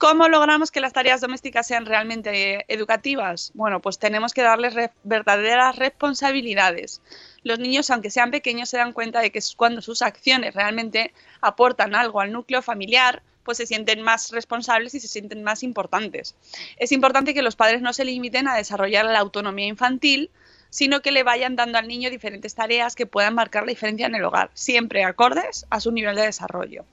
[0.00, 3.50] ¿Cómo logramos que las tareas domésticas sean realmente educativas?
[3.52, 7.02] Bueno, pues tenemos que darles verdaderas responsabilidades.
[7.42, 11.94] Los niños, aunque sean pequeños, se dan cuenta de que cuando sus acciones realmente aportan
[11.94, 16.34] algo al núcleo familiar, pues se sienten más responsables y se sienten más importantes.
[16.78, 20.30] Es importante que los padres no se limiten a desarrollar la autonomía infantil,
[20.70, 24.14] sino que le vayan dando al niño diferentes tareas que puedan marcar la diferencia en
[24.14, 26.86] el hogar, siempre acordes a su nivel de desarrollo.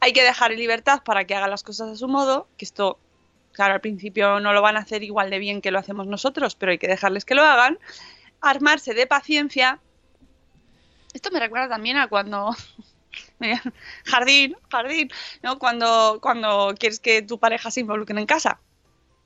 [0.00, 2.98] Hay que dejar libertad para que haga las cosas a su modo, que esto,
[3.52, 6.54] claro, al principio no lo van a hacer igual de bien que lo hacemos nosotros,
[6.54, 7.78] pero hay que dejarles que lo hagan.
[8.40, 9.80] Armarse de paciencia.
[11.12, 12.54] Esto me recuerda también a cuando
[14.04, 15.10] jardín, jardín,
[15.42, 15.58] ¿no?
[15.58, 18.60] Cuando, cuando quieres que tu pareja se involucre en casa,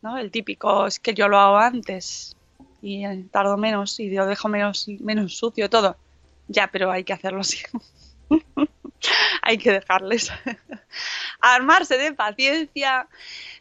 [0.00, 0.18] ¿no?
[0.18, 2.36] El típico es que yo lo hago antes
[2.80, 5.96] y eh, tardo menos y lo dejo menos, menos sucio todo.
[6.48, 7.58] Ya, pero hay que hacerlo así.
[9.42, 10.32] hay que dejarles.
[11.40, 13.08] Armarse de paciencia,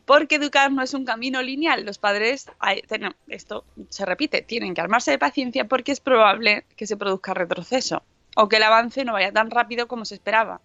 [0.06, 1.86] porque educar no es un camino lineal.
[1.86, 2.84] Los padres, hay-
[3.28, 8.04] esto se repite, tienen que armarse de paciencia porque es probable que se produzca retroceso
[8.36, 10.62] o que el avance no vaya tan rápido como se esperaba.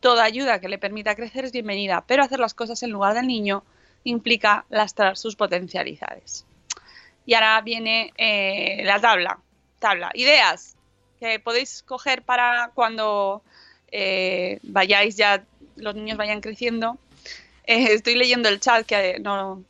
[0.00, 3.26] Toda ayuda que le permita crecer es bienvenida, pero hacer las cosas en lugar del
[3.26, 3.64] niño
[4.04, 6.46] implica lastrar sus potencialidades.
[7.26, 9.38] Y ahora viene eh, la tabla.
[9.80, 10.10] Tabla.
[10.14, 10.76] Ideas
[11.18, 13.42] que podéis coger para cuando
[13.92, 15.44] eh, vayáis ya,
[15.76, 16.98] los niños vayan creciendo.
[17.64, 19.64] Eh, estoy leyendo el chat que eh, no,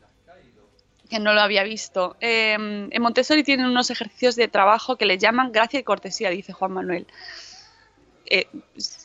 [1.09, 2.17] que no lo había visto.
[2.21, 6.53] Eh, en Montessori tienen unos ejercicios de trabajo que le llaman gracia y cortesía, dice
[6.53, 7.07] Juan Manuel.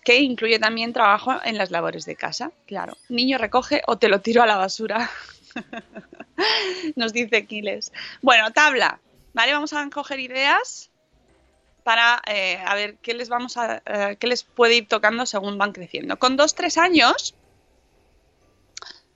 [0.04, 2.98] Que incluye también trabajo en las labores de casa, claro.
[3.08, 5.10] Niño recoge o te lo tiro a la basura.
[6.98, 7.94] Nos dice Quiles.
[8.22, 9.00] Bueno, tabla.
[9.34, 10.92] Vale, vamos a coger ideas
[11.84, 15.58] para eh, a ver qué les vamos a eh, qué les puede ir tocando según
[15.58, 16.18] van creciendo.
[16.18, 17.36] Con dos, tres años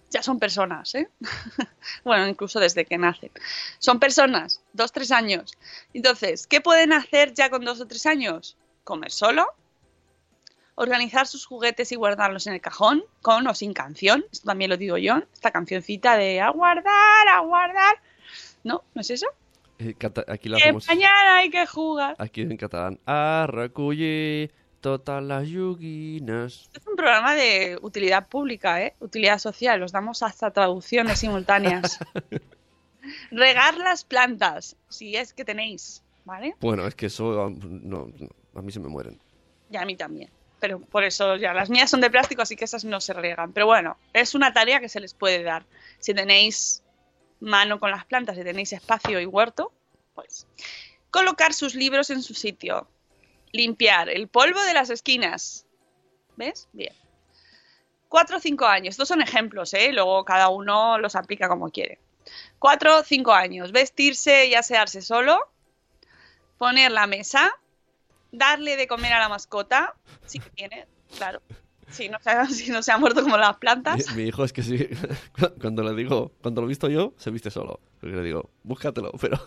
[0.09, 1.09] ya son personas, ¿eh?
[2.03, 3.31] bueno, incluso desde que nacen.
[3.79, 5.57] Son personas, dos, tres años.
[5.93, 8.57] Entonces, ¿qué pueden hacer ya con dos o tres años?
[8.83, 9.53] Comer solo,
[10.75, 14.25] organizar sus juguetes y guardarlos en el cajón, con o sin canción.
[14.31, 18.01] Esto también lo digo yo, esta cancioncita de a guardar, a guardar.
[18.63, 18.83] ¿No?
[18.93, 19.27] ¿No es eso?
[19.79, 19.95] Eh,
[20.27, 20.87] aquí hacemos.
[20.87, 22.15] mañana hay que jugar.
[22.17, 22.99] Aquí en catalán.
[23.05, 24.51] A recollir
[24.81, 26.69] todas las yuguinas.
[26.73, 28.95] Es un programa de utilidad pública, ¿eh?
[28.99, 29.81] Utilidad social.
[29.83, 31.99] Os damos hasta traducciones simultáneas.
[33.31, 36.55] Regar las plantas, si es que tenéis, ¿vale?
[36.59, 39.19] Bueno, es que eso no, no, a mí se me mueren.
[39.71, 40.29] Y a mí también.
[40.59, 43.53] Pero por eso ya las mías son de plástico, así que esas no se riegan.
[43.53, 45.65] Pero bueno, es una tarea que se les puede dar.
[45.99, 46.83] Si tenéis
[47.39, 49.71] mano con las plantas, si tenéis espacio y huerto,
[50.15, 50.47] pues
[51.11, 52.87] colocar sus libros en su sitio.
[53.51, 55.65] Limpiar el polvo de las esquinas.
[56.35, 56.67] ¿Ves?
[56.73, 56.93] Bien.
[58.09, 58.93] Cuatro o cinco años.
[58.93, 59.91] Estos son ejemplos, ¿eh?
[59.93, 61.99] Luego cada uno los aplica como quiere.
[62.59, 63.71] Cuatro o cinco años.
[63.71, 65.39] Vestirse y asearse solo.
[66.57, 67.51] Poner la mesa.
[68.31, 69.95] Darle de comer a la mascota.
[70.25, 70.85] Sí que tiene,
[71.17, 71.41] claro.
[71.89, 74.13] Si no, se ha- si no se ha muerto como las plantas.
[74.15, 74.87] mi hijo es que sí.
[75.61, 77.79] Cuando le digo, cuando lo he visto yo, se viste solo.
[77.99, 79.11] Porque le digo, búscatelo.
[79.21, 79.39] Pero,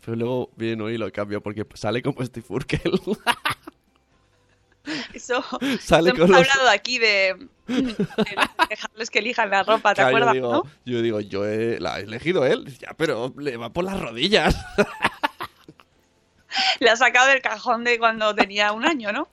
[0.00, 2.80] pero luego viene hoy y lo cambio porque sale como Steve Urkel.
[5.12, 5.44] Eso.
[5.80, 7.96] Sale hemos los- hablado aquí de, de
[8.70, 10.34] dejarles que elijan la ropa, ¿te Claro, yo acuerdas?
[10.34, 10.62] digo, no?
[10.86, 12.66] yo digo, yo he, la he elegido él.
[12.78, 14.56] Ya, pero le va por las rodillas.
[16.80, 19.28] Le ha sacado del cajón de cuando tenía un año, ¿no?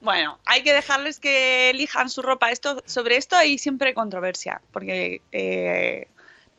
[0.00, 2.50] Bueno, hay que dejarles que elijan su ropa.
[2.50, 6.08] Esto, sobre esto hay siempre controversia, porque eh,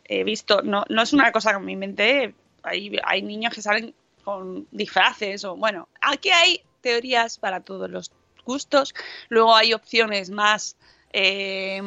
[0.05, 2.33] he visto, no, no es una cosa que me inventé,
[2.63, 8.11] hay, hay niños que salen con disfraces o bueno, aquí hay teorías para todos los
[8.45, 8.93] gustos,
[9.29, 10.75] luego hay opciones más
[11.13, 11.81] eh,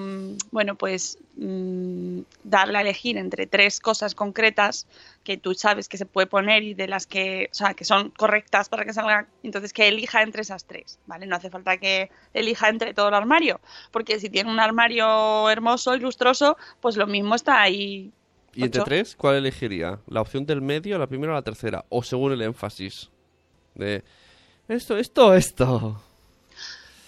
[0.51, 4.87] bueno, pues mm, darle a elegir entre tres cosas concretas
[5.25, 8.11] que tú sabes que se puede poner y de las que, o sea, que son
[8.11, 11.27] correctas para que salga, entonces que elija entre esas tres, ¿vale?
[11.27, 13.61] No hace falta que elija entre todo el armario,
[13.91, 18.13] porque si tiene un armario hermoso y lustroso, pues lo mismo está ahí.
[18.55, 20.01] ¿Y entre tres, cuál elegiría?
[20.09, 21.85] ¿La opción del medio, la primera o la tercera?
[21.89, 23.11] O según el énfasis.
[23.75, 24.03] De
[24.67, 26.03] esto, esto, esto.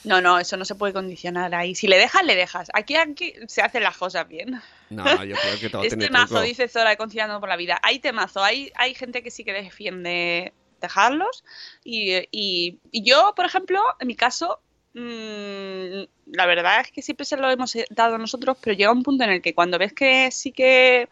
[0.05, 1.75] No, no, eso no se puede condicionar ahí.
[1.75, 2.69] Si le dejas, le dejas.
[2.75, 4.61] Aquí, aquí se hacen las cosas bien.
[4.91, 6.43] No, yo creo que todo Es tiene temazo, truco.
[6.43, 7.79] dice Zora, conciliando por la vida.
[7.83, 11.45] Hay temazo, hay, hay gente que sí que defiende dejarlos.
[11.85, 14.59] Y, y- y yo, por ejemplo, en mi caso,
[14.95, 16.03] mm,
[16.35, 19.31] la verdad es que siempre se lo hemos dado nosotros, pero llega un punto en
[19.31, 21.09] el que cuando ves que sí que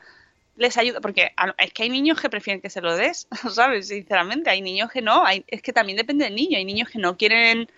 [0.56, 3.88] les ayuda, porque a- es que hay niños que prefieren que se lo des, ¿sabes?
[3.88, 6.98] Sinceramente, hay niños que no, hay, es que también depende del niño, hay niños que
[6.98, 7.70] no quieren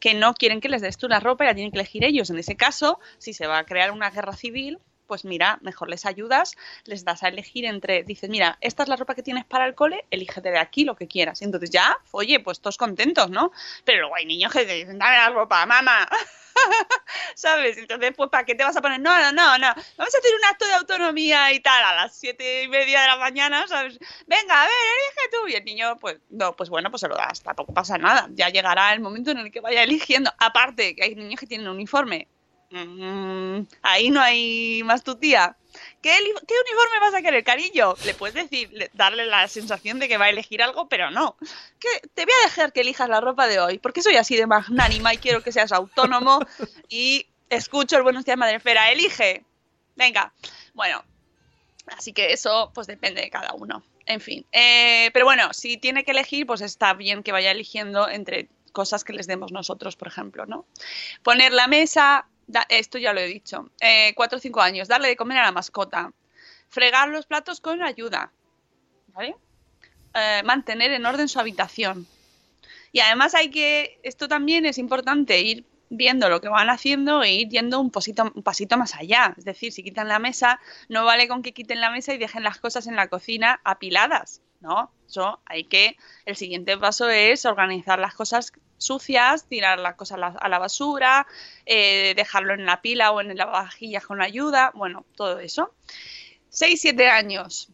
[0.00, 2.30] que no quieren que les des tú la ropa y la tienen que elegir ellos.
[2.30, 4.78] En ese caso, si se va a crear una guerra civil,
[5.08, 6.54] pues mira, mejor les ayudas,
[6.84, 9.74] les das a elegir entre, dices, mira, esta es la ropa que tienes para el
[9.74, 11.42] cole, elígete de aquí lo que quieras.
[11.42, 13.50] Y entonces ya, oye, pues todos contentos, ¿no?
[13.84, 16.08] Pero luego hay niños que te dicen, dame la ropa, mamá.
[17.34, 17.78] ¿Sabes?
[17.78, 19.00] Entonces, pues, ¿para qué te vas a poner?
[19.00, 19.74] No, no, no, no.
[19.96, 23.06] Vamos a hacer un acto de autonomía y tal a las siete y media de
[23.08, 23.98] la mañana, ¿sabes?
[24.26, 25.48] Venga, a ver, elige tú.
[25.48, 27.42] Y el niño, pues, no, pues bueno, pues se lo das.
[27.42, 28.28] Tampoco pasa nada.
[28.32, 30.30] Ya llegará el momento en el que vaya eligiendo.
[30.38, 32.28] Aparte, que hay niños que tienen uniforme.
[33.82, 35.56] Ahí no hay más tu tía.
[36.02, 37.94] ¿Qué, uniforme vas a querer, cariño?
[38.04, 41.36] Le puedes decir, le- darle la sensación de que va a elegir algo, pero no.
[42.14, 45.14] Te voy a dejar que elijas la ropa de hoy, porque soy así de magnánima
[45.14, 46.40] y quiero que seas autónomo
[46.88, 48.90] y escucho el buenos días, madrefera.
[48.90, 49.44] Elige.
[49.96, 50.32] Venga.
[50.74, 51.02] Bueno,
[51.96, 53.82] así que eso, pues depende de cada uno.
[54.06, 54.44] En fin.
[54.52, 59.04] Eh, pero bueno, si tiene que elegir, pues está bien que vaya eligiendo entre cosas
[59.04, 60.66] que les demos nosotros, por ejemplo, ¿no?
[61.22, 65.08] Poner la mesa, da- esto ya lo he dicho, eh, cuatro o cinco años, darle
[65.08, 66.12] de comer a la mascota,
[66.68, 68.32] fregar los platos con ayuda,
[69.14, 69.36] ¿vale?
[70.14, 72.06] Eh, mantener en orden su habitación.
[72.92, 77.32] Y además hay que, esto también es importante, ir viendo lo que van haciendo e
[77.32, 77.92] ir yendo un,
[78.34, 79.34] un pasito más allá.
[79.38, 82.44] Es decir, si quitan la mesa, no vale con que quiten la mesa y dejen
[82.44, 84.90] las cosas en la cocina apiladas, ¿no?
[85.06, 85.96] Eso hay que,
[86.26, 91.26] el siguiente paso es organizar las cosas sucias, tirar las cosas a la, basura,
[91.66, 95.74] eh, dejarlo en la pila o en la vajilla con ayuda, bueno, todo eso.
[96.50, 97.68] 6-7 años.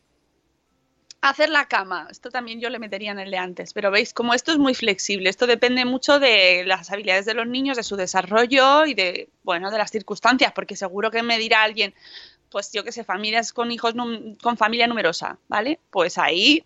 [1.21, 4.35] Hacer la cama, esto también yo le metería en el de antes, pero veis, como
[4.35, 7.97] esto es muy flexible, esto depende mucho de las habilidades de los niños, de su
[7.97, 11.95] desarrollo y de, bueno, de las circunstancias, porque seguro que me dirá alguien,
[12.51, 13.95] pues yo que sé, familias con hijos,
[14.43, 15.81] con familia numerosa, ¿vale?
[15.91, 16.63] Pues ahí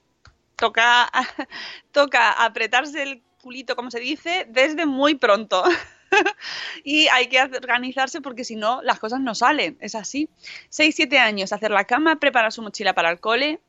[0.56, 1.08] toca,
[1.92, 5.64] toca apretarse el culito, como se dice, desde muy pronto.
[6.84, 10.28] y hay que organizarse porque si no, las cosas no salen, es así.
[10.70, 13.60] 6-7 años, hacer la cama, preparar su mochila para el cole,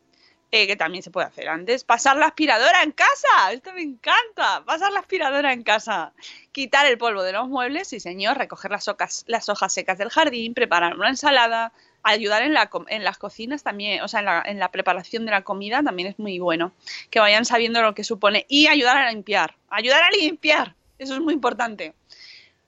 [0.52, 1.84] eh, que también se puede hacer antes.
[1.84, 4.64] Pasar la aspiradora en casa, esto me encanta.
[4.66, 6.14] Pasar la aspiradora en casa.
[6.52, 8.38] Quitar el polvo de los muebles, sí señor.
[8.38, 11.72] Recoger las, hocas- las hojas secas del jardín, preparar una ensalada.
[12.04, 15.32] Ayudar en, la, en las cocinas también, o sea, en la, en la preparación de
[15.32, 16.72] la comida también es muy bueno.
[17.10, 18.46] Que vayan sabiendo lo que supone.
[18.48, 19.56] Y ayudar a limpiar.
[19.70, 20.76] Ayudar a limpiar.
[20.98, 21.94] Eso es muy importante.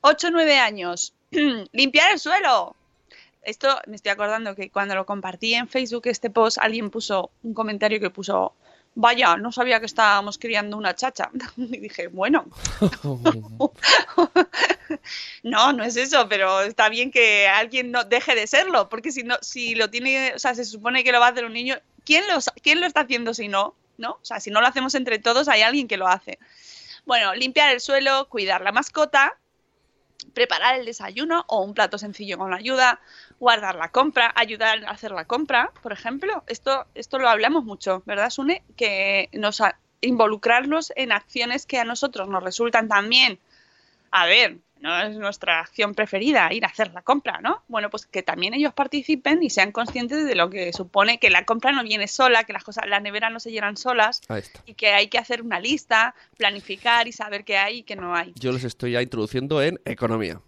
[0.02, 1.14] 8 o 9 años.
[1.72, 2.76] limpiar el suelo.
[3.44, 7.54] Esto me estoy acordando que cuando lo compartí en Facebook, este post, alguien puso un
[7.54, 8.54] comentario que puso,
[8.96, 11.30] vaya, no sabía que estábamos criando una chacha.
[11.58, 12.46] Y dije, bueno,
[15.44, 19.24] no, no es eso, pero está bien que alguien no deje de serlo, porque si
[19.24, 21.78] no, si lo tiene, o sea, se supone que lo va a hacer un niño,
[22.06, 23.76] ¿quién lo, quién lo está haciendo si no?
[23.98, 24.14] ¿No?
[24.14, 26.40] O sea, si no lo hacemos entre todos, hay alguien que lo hace.
[27.06, 29.38] Bueno, limpiar el suelo, cuidar la mascota,
[30.34, 33.00] preparar el desayuno o un plato sencillo con ayuda,
[33.42, 36.44] guardar la compra, ayudar a hacer la compra, por ejemplo.
[36.48, 38.62] Esto, esto lo hablamos mucho, ¿verdad, Sune?
[38.78, 43.40] Que nos a- involucrarlos en acciones que a nosotros nos resultan también,
[44.12, 47.64] a ver, no es nuestra acción preferida ir a hacer la compra, ¿no?
[47.68, 51.44] Bueno, pues que también ellos participen y sean conscientes de lo que supone que la
[51.46, 54.22] compra no viene sola, que las cosas, la nevera no se llenan solas
[54.66, 58.16] y que hay que hacer una lista, planificar y saber qué hay y qué no
[58.16, 58.34] hay.
[58.40, 60.42] Yo les estoy ya introduciendo en economía.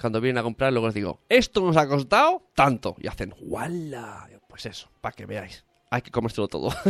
[0.00, 2.96] Cuando vienen a comprar, luego les digo, esto nos ha costado tanto.
[2.98, 4.28] Y hacen, ¡wala!
[4.48, 5.64] Pues eso, para que veáis.
[5.90, 6.70] Hay que comérselo todo.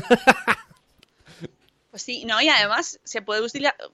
[1.91, 3.43] Pues sí, no, y además se puede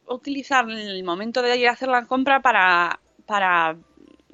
[0.07, 3.79] utilizar el momento de ir a hacer la compra para, para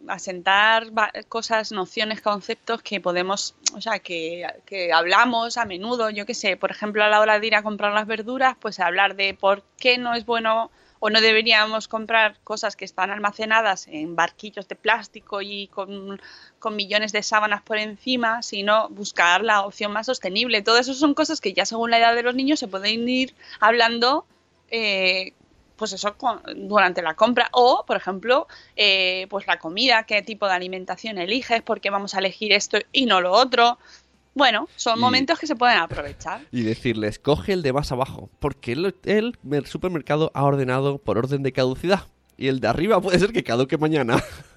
[0.09, 0.89] asentar
[1.29, 6.57] cosas, nociones, conceptos que podemos, o sea, que, que hablamos a menudo, yo qué sé,
[6.57, 9.63] por ejemplo, a la hora de ir a comprar las verduras, pues hablar de por
[9.79, 10.73] qué no es bueno
[11.05, 16.21] o no deberíamos comprar cosas que están almacenadas en barquillos de plástico y con,
[16.71, 20.63] millones de sábanas por encima, sino buscar la opción más sostenible.
[20.63, 23.35] Todo eso son cosas que ya según la edad de los niños se pueden ir
[23.59, 24.27] hablando
[24.71, 25.33] eh,
[25.75, 26.15] pues eso
[26.55, 28.47] durante la compra o por ejemplo
[28.77, 32.79] eh, pues la comida qué tipo de alimentación eliges por qué vamos a elegir esto
[32.93, 33.79] y no lo otro
[34.35, 38.31] bueno son Y- momentos que se pueden aprovechar Y decirles, coge el de más abajo,
[38.41, 42.05] porque el, el mer- supermercado ha ordenado por orden de caducidad.
[42.39, 44.17] Y el de arriba puede ser que caduque mañana.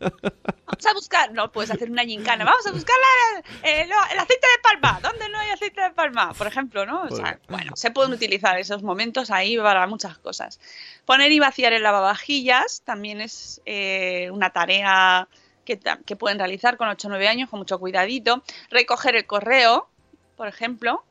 [0.00, 4.46] vamos a buscar no puedes hacer una gincana vamos a buscar la- eh, el aceite
[4.46, 6.32] de palma ¿dónde no hay aceite de palma?
[6.34, 7.02] por ejemplo ¿no?
[7.02, 10.60] O sea, bueno se pueden utilizar esos momentos ahí para muchas cosas
[11.04, 15.28] poner y vaciar el lavavajillas también es eh, una tarea
[15.76, 19.88] que, pueden realizar con 8 o 9 años con mucho cuidadito recoger el correo
[20.36, 21.04] por ejemplo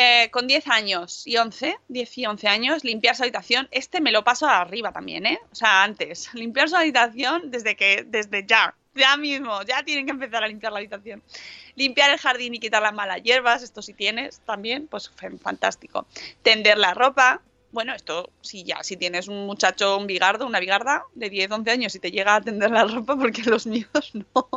[0.00, 3.66] Eh, con 10 años y 11, 10 y 11 años, limpiar su habitación.
[3.72, 5.40] Este me lo paso arriba también, ¿eh?
[5.50, 6.32] O sea, antes.
[6.34, 8.76] Limpiar su habitación desde que, desde ya.
[8.94, 11.20] Ya mismo, ya tienen que empezar a limpiar la habitación.
[11.74, 16.06] Limpiar el jardín y quitar las malas hierbas, esto si tienes también, pues fantástico.
[16.42, 17.40] Tender la ropa.
[17.70, 21.70] Bueno, esto sí ya, si tienes un muchacho, un bigardo, una bigarda de 10, 11
[21.70, 24.48] años y te llega a tender la ropa, porque los míos no.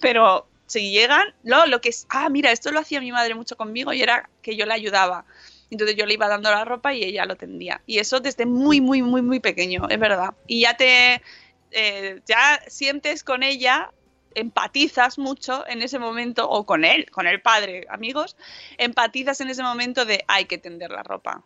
[0.00, 3.56] Pero si llegan, no, lo que es, ah, mira, esto lo hacía mi madre mucho
[3.56, 5.26] conmigo y era que yo le ayudaba.
[5.70, 7.80] Entonces yo le iba dando la ropa y ella lo tendía.
[7.86, 10.34] Y eso desde muy, muy, muy, muy pequeño, es verdad.
[10.46, 11.22] Y ya te,
[11.70, 13.92] eh, ya sientes con ella,
[14.34, 18.36] empatizas mucho en ese momento, o con él, con el padre, amigos,
[18.78, 21.44] empatizas en ese momento de hay que tender la ropa.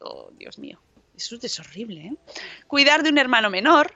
[0.00, 0.80] Oh, Dios mío.
[1.16, 2.16] Eso es horrible, ¿eh?
[2.66, 3.94] Cuidar de un hermano menor,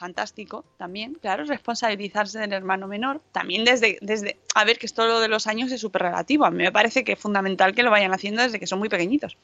[0.00, 5.20] fantástico también, claro, responsabilizarse del hermano menor, también desde, desde, a ver, que esto lo
[5.20, 7.90] de los años es súper relativo, a mí me parece que es fundamental que lo
[7.90, 9.36] vayan haciendo desde que son muy pequeñitos.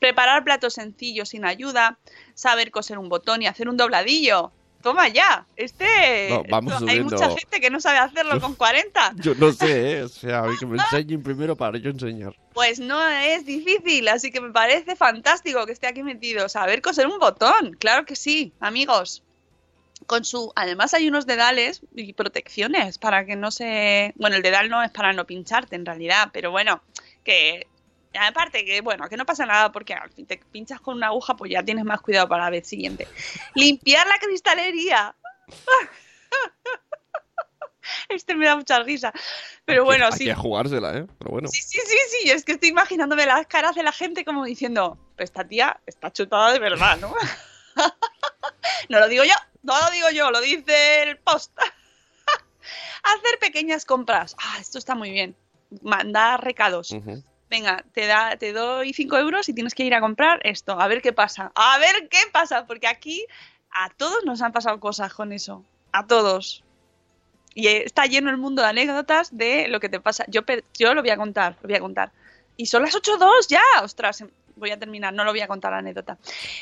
[0.00, 1.96] Preparar platos sencillos sin ayuda,
[2.34, 4.50] saber coser un botón y hacer un dobladillo.
[4.82, 6.28] Toma ya, este...
[6.30, 9.14] No, vamos hay mucha gente que no sabe hacerlo con 40.
[9.22, 10.02] Yo no sé, ¿eh?
[10.04, 12.34] O sea, a mí que me enseñen primero para yo enseñar.
[12.54, 16.48] Pues no es difícil, así que me parece fantástico que esté aquí metido.
[16.48, 19.22] Saber coser un botón, claro que sí, amigos.
[20.06, 24.70] Con su, además hay unos dedales y protecciones para que no se, bueno, el dedal
[24.70, 26.82] no es para no pincharte en realidad, pero bueno,
[27.22, 27.66] que
[28.18, 31.50] aparte que bueno, que no pasa nada porque si te pinchas con una aguja, pues
[31.52, 33.06] ya tienes más cuidado para la vez siguiente.
[33.54, 35.14] Limpiar la cristalería.
[38.08, 39.12] Este me da mucha risa.
[39.64, 40.24] Pero Hay que- bueno, hay sí.
[40.26, 41.06] que jugársela, ¿eh?
[41.18, 41.48] Pero bueno.
[41.48, 44.98] Sí, sí, sí, sí, es que estoy imaginándome las caras de la gente como diciendo,
[45.16, 47.12] esta tía está chutada de verdad, ¿no?
[48.88, 49.32] no lo digo yo,
[49.62, 51.52] no lo digo yo, lo dice el post.
[53.02, 54.36] Hacer pequeñas compras.
[54.38, 55.34] Ah, esto está muy bien.
[55.82, 56.90] Mandar recados.
[56.92, 57.24] Ujú.
[57.50, 60.80] Venga, te, da, te doy 5 euros y tienes que ir a comprar esto.
[60.80, 61.50] A ver qué pasa.
[61.56, 63.26] A ver qué pasa, porque aquí
[63.72, 65.64] a todos nos han pasado cosas con eso.
[65.92, 66.62] A todos.
[67.54, 70.24] Y está lleno el mundo de anécdotas de lo que te pasa.
[70.28, 70.42] Yo,
[70.78, 72.12] yo lo voy a contar, lo voy a contar.
[72.56, 73.60] Y son las 8.2 ya.
[73.82, 76.18] Ostras, em, voy a terminar, no lo voy a contar la anécdota.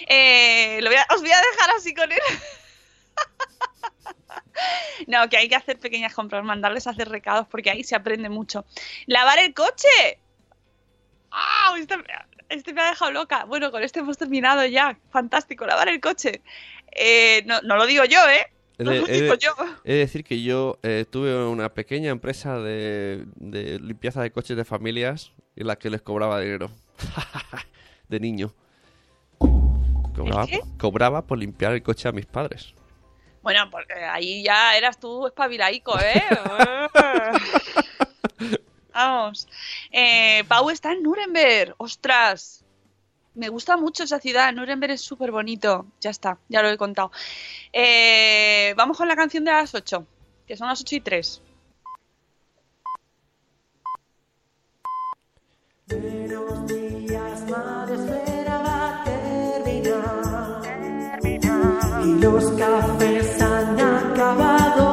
[0.08, 2.18] Eh, voy a- os voy a dejar así con él.
[5.06, 8.30] no, que hay que hacer pequeñas compras, mandarles a hacer recados porque ahí se aprende
[8.30, 8.64] mucho.
[9.06, 10.18] Lavar el coche.
[11.30, 11.74] ¡Ah!
[11.78, 11.96] Este,
[12.48, 13.44] este me ha dejado loca.
[13.44, 14.98] Bueno, con este hemos terminado ya.
[15.10, 16.42] Fantástico, lavar el coche.
[16.92, 18.46] Eh, no, no lo digo yo, ¿eh?
[18.78, 19.54] He No de, lo he de- digo yo.
[19.84, 24.56] he de decir que yo eh, tuve una pequeña empresa de, de limpieza de coches
[24.56, 26.70] de familias en la que les cobraba dinero.
[28.08, 28.54] de niño.
[29.38, 30.46] Cobraba,
[30.78, 32.74] cobraba por limpiar el coche a mis padres.
[33.42, 36.22] Bueno, porque ahí ya eras tú espabilaico, ¿eh?
[38.98, 39.46] Vamos.
[39.92, 41.72] Eh, Pau está en Nuremberg.
[41.78, 42.64] ¡Ostras!
[43.34, 44.52] Me gusta mucho esa ciudad.
[44.52, 45.86] Nuremberg es súper bonito.
[46.00, 47.12] Ya está, ya lo he contado.
[47.72, 50.04] Eh, vamos con la canción de las 8,
[50.48, 51.42] que son las 8 y 3.
[62.04, 64.87] Y los cafés han acabado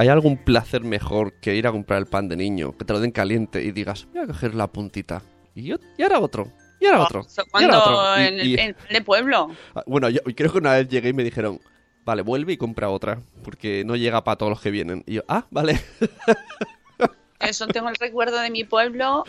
[0.00, 3.00] ¿hay algún placer mejor que ir a comprar el pan de niño, que te lo
[3.00, 5.20] den caliente y digas, voy a coger la puntita?
[5.54, 7.26] Y, yo, y ahora otro, y ahora otro.
[7.58, 8.16] Y ahora otro.
[8.16, 9.50] En, el- y- en el pueblo.
[9.74, 11.60] Ah, Bueno, yo creo que una vez llegué y me dijeron,
[12.06, 15.04] vale, vuelve y compra otra, porque no llega para todos los que vienen.
[15.06, 15.78] Y yo, ah, vale.
[17.40, 19.24] Eso tengo el recuerdo de mi pueblo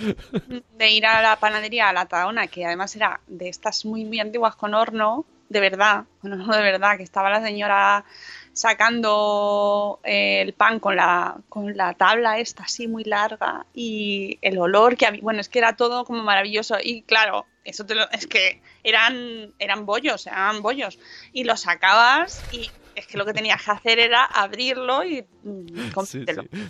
[0.77, 4.19] de ir a la panadería, a la Taona, que además era de estas muy, muy
[4.19, 8.03] antiguas con horno, de verdad, bueno, no de verdad, que estaba la señora
[8.53, 14.57] sacando eh, el pan con la, con la tabla esta así muy larga y el
[14.57, 16.77] olor que había, bueno, es que era todo como maravilloso.
[16.81, 20.99] Y claro, eso te lo, es que eran, eran bollos, eran bollos.
[21.31, 25.91] Y los sacabas y es que lo que tenías que hacer era abrirlo y mm,
[26.05, 26.25] Sí.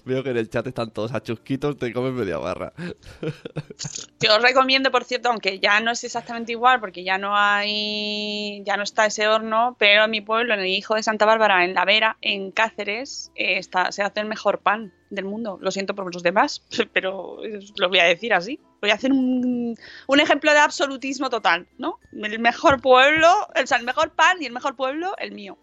[0.06, 2.74] Veo que en el chat están todos a chusquitos, te comes media barra.
[4.20, 8.62] Yo os recomiendo, por cierto, aunque ya no es exactamente igual, porque ya no hay,
[8.66, 11.64] ya no está ese horno, pero en mi pueblo, en el Hijo de Santa Bárbara,
[11.64, 15.58] en La Vera, en Cáceres, eh, está, se hace el mejor pan del mundo.
[15.62, 16.64] Lo siento por los demás,
[16.94, 17.38] pero
[17.78, 18.60] lo voy a decir así.
[18.82, 22.00] Voy a hacer un, un ejemplo de absolutismo total, ¿no?
[22.12, 25.58] El mejor pueblo, o sea, el mejor pan y el mejor pueblo, el mío.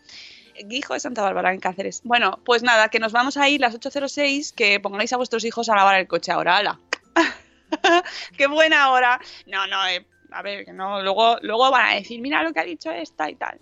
[0.70, 2.00] Hijo de Santa Bárbara en Cáceres.
[2.04, 5.68] Bueno, pues nada, que nos vamos a ir las 8.06, que pongáis a vuestros hijos
[5.68, 6.78] a lavar el coche ahora, hala.
[8.36, 9.20] Qué buena hora.
[9.46, 12.60] No, no, eh, a ver, que no, luego, luego van a decir, mira lo que
[12.60, 13.60] ha dicho esta y tal.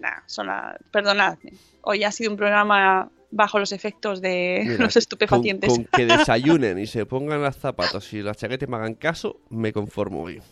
[0.00, 1.52] Nah, son la- perdonadme.
[1.82, 5.68] Hoy ha sido un programa bajo los efectos de Mira, los estupefacientes.
[5.70, 9.40] Con, con que desayunen y se pongan las zapatos y las chaquetas me hagan caso,
[9.48, 10.42] me conformo hoy.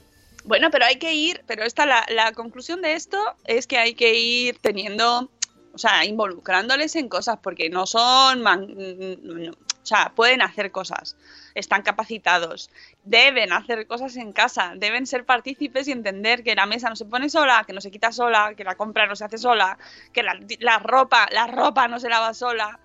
[0.44, 3.94] Bueno, pero hay que ir, pero esta la, la conclusión de esto es que hay
[3.94, 5.30] que ir teniendo,
[5.72, 8.74] o sea, involucrándoles en cosas, porque no son, man-
[9.22, 11.16] no, o sea, pueden hacer cosas,
[11.54, 12.70] están capacitados,
[13.04, 17.06] deben hacer cosas en casa, deben ser partícipes y entender que la mesa no se
[17.06, 19.78] pone sola, que no se quita sola, que la compra no se hace sola,
[20.12, 22.78] que la, la ropa, la ropa no se lava sola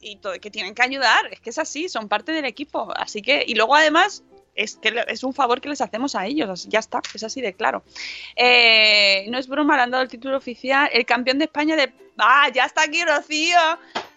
[0.00, 3.22] y todo, que tienen que ayudar, es que es así, son parte del equipo, así
[3.22, 4.22] que, y luego además
[4.56, 7.54] es que es un favor que les hacemos a ellos, ya está, es así de
[7.54, 7.84] claro.
[8.34, 11.92] Eh, no es broma, le han dado el título oficial, el campeón de España de...
[12.18, 13.58] ¡Ah, ya está aquí Rocío!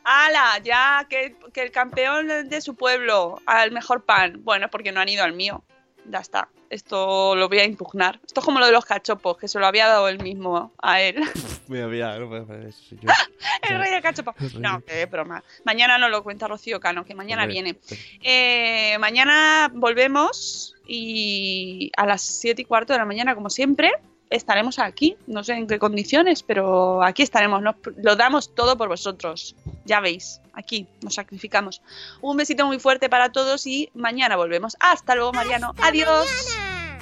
[0.03, 0.59] ¡Hala!
[0.63, 4.41] Ya, que, que el campeón de su pueblo, al mejor pan.
[4.43, 5.63] Bueno, porque no han ido al mío.
[6.11, 6.49] Ya está.
[6.71, 8.19] Esto lo voy a impugnar.
[8.25, 11.01] Esto es como lo de los cachopos, que se lo había dado él mismo a
[11.01, 11.15] él.
[11.67, 13.13] Mira, mira, no puedo hacer eso, señor.
[13.61, 14.33] El rey del cachopo.
[14.39, 14.61] El rey.
[14.61, 15.43] No, que broma.
[15.65, 17.77] Mañana no lo cuenta Rocío Cano, que mañana viene.
[18.23, 23.91] Eh, mañana volvemos y a las 7 y cuarto de la mañana, como siempre,
[24.31, 25.15] estaremos aquí.
[25.27, 27.61] No sé en qué condiciones, pero aquí estaremos.
[27.61, 29.55] Nos- lo damos todo por vosotros.
[29.89, 31.81] Ya veis, aquí nos sacrificamos.
[32.21, 34.77] Un besito muy fuerte para todos y mañana volvemos.
[34.79, 35.69] Hasta luego, Mariano.
[35.69, 36.27] ¡Hasta Adiós.
[36.29, 36.99] mañana!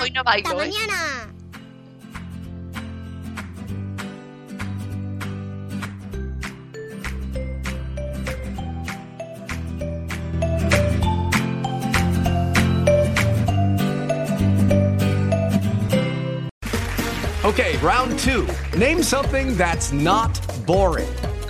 [0.00, 0.70] Hoy no ¡Hasta bailo, ¿eh?
[0.70, 1.34] mañana!
[17.44, 18.46] Okay, round two.
[18.76, 21.08] Name something that's not boring.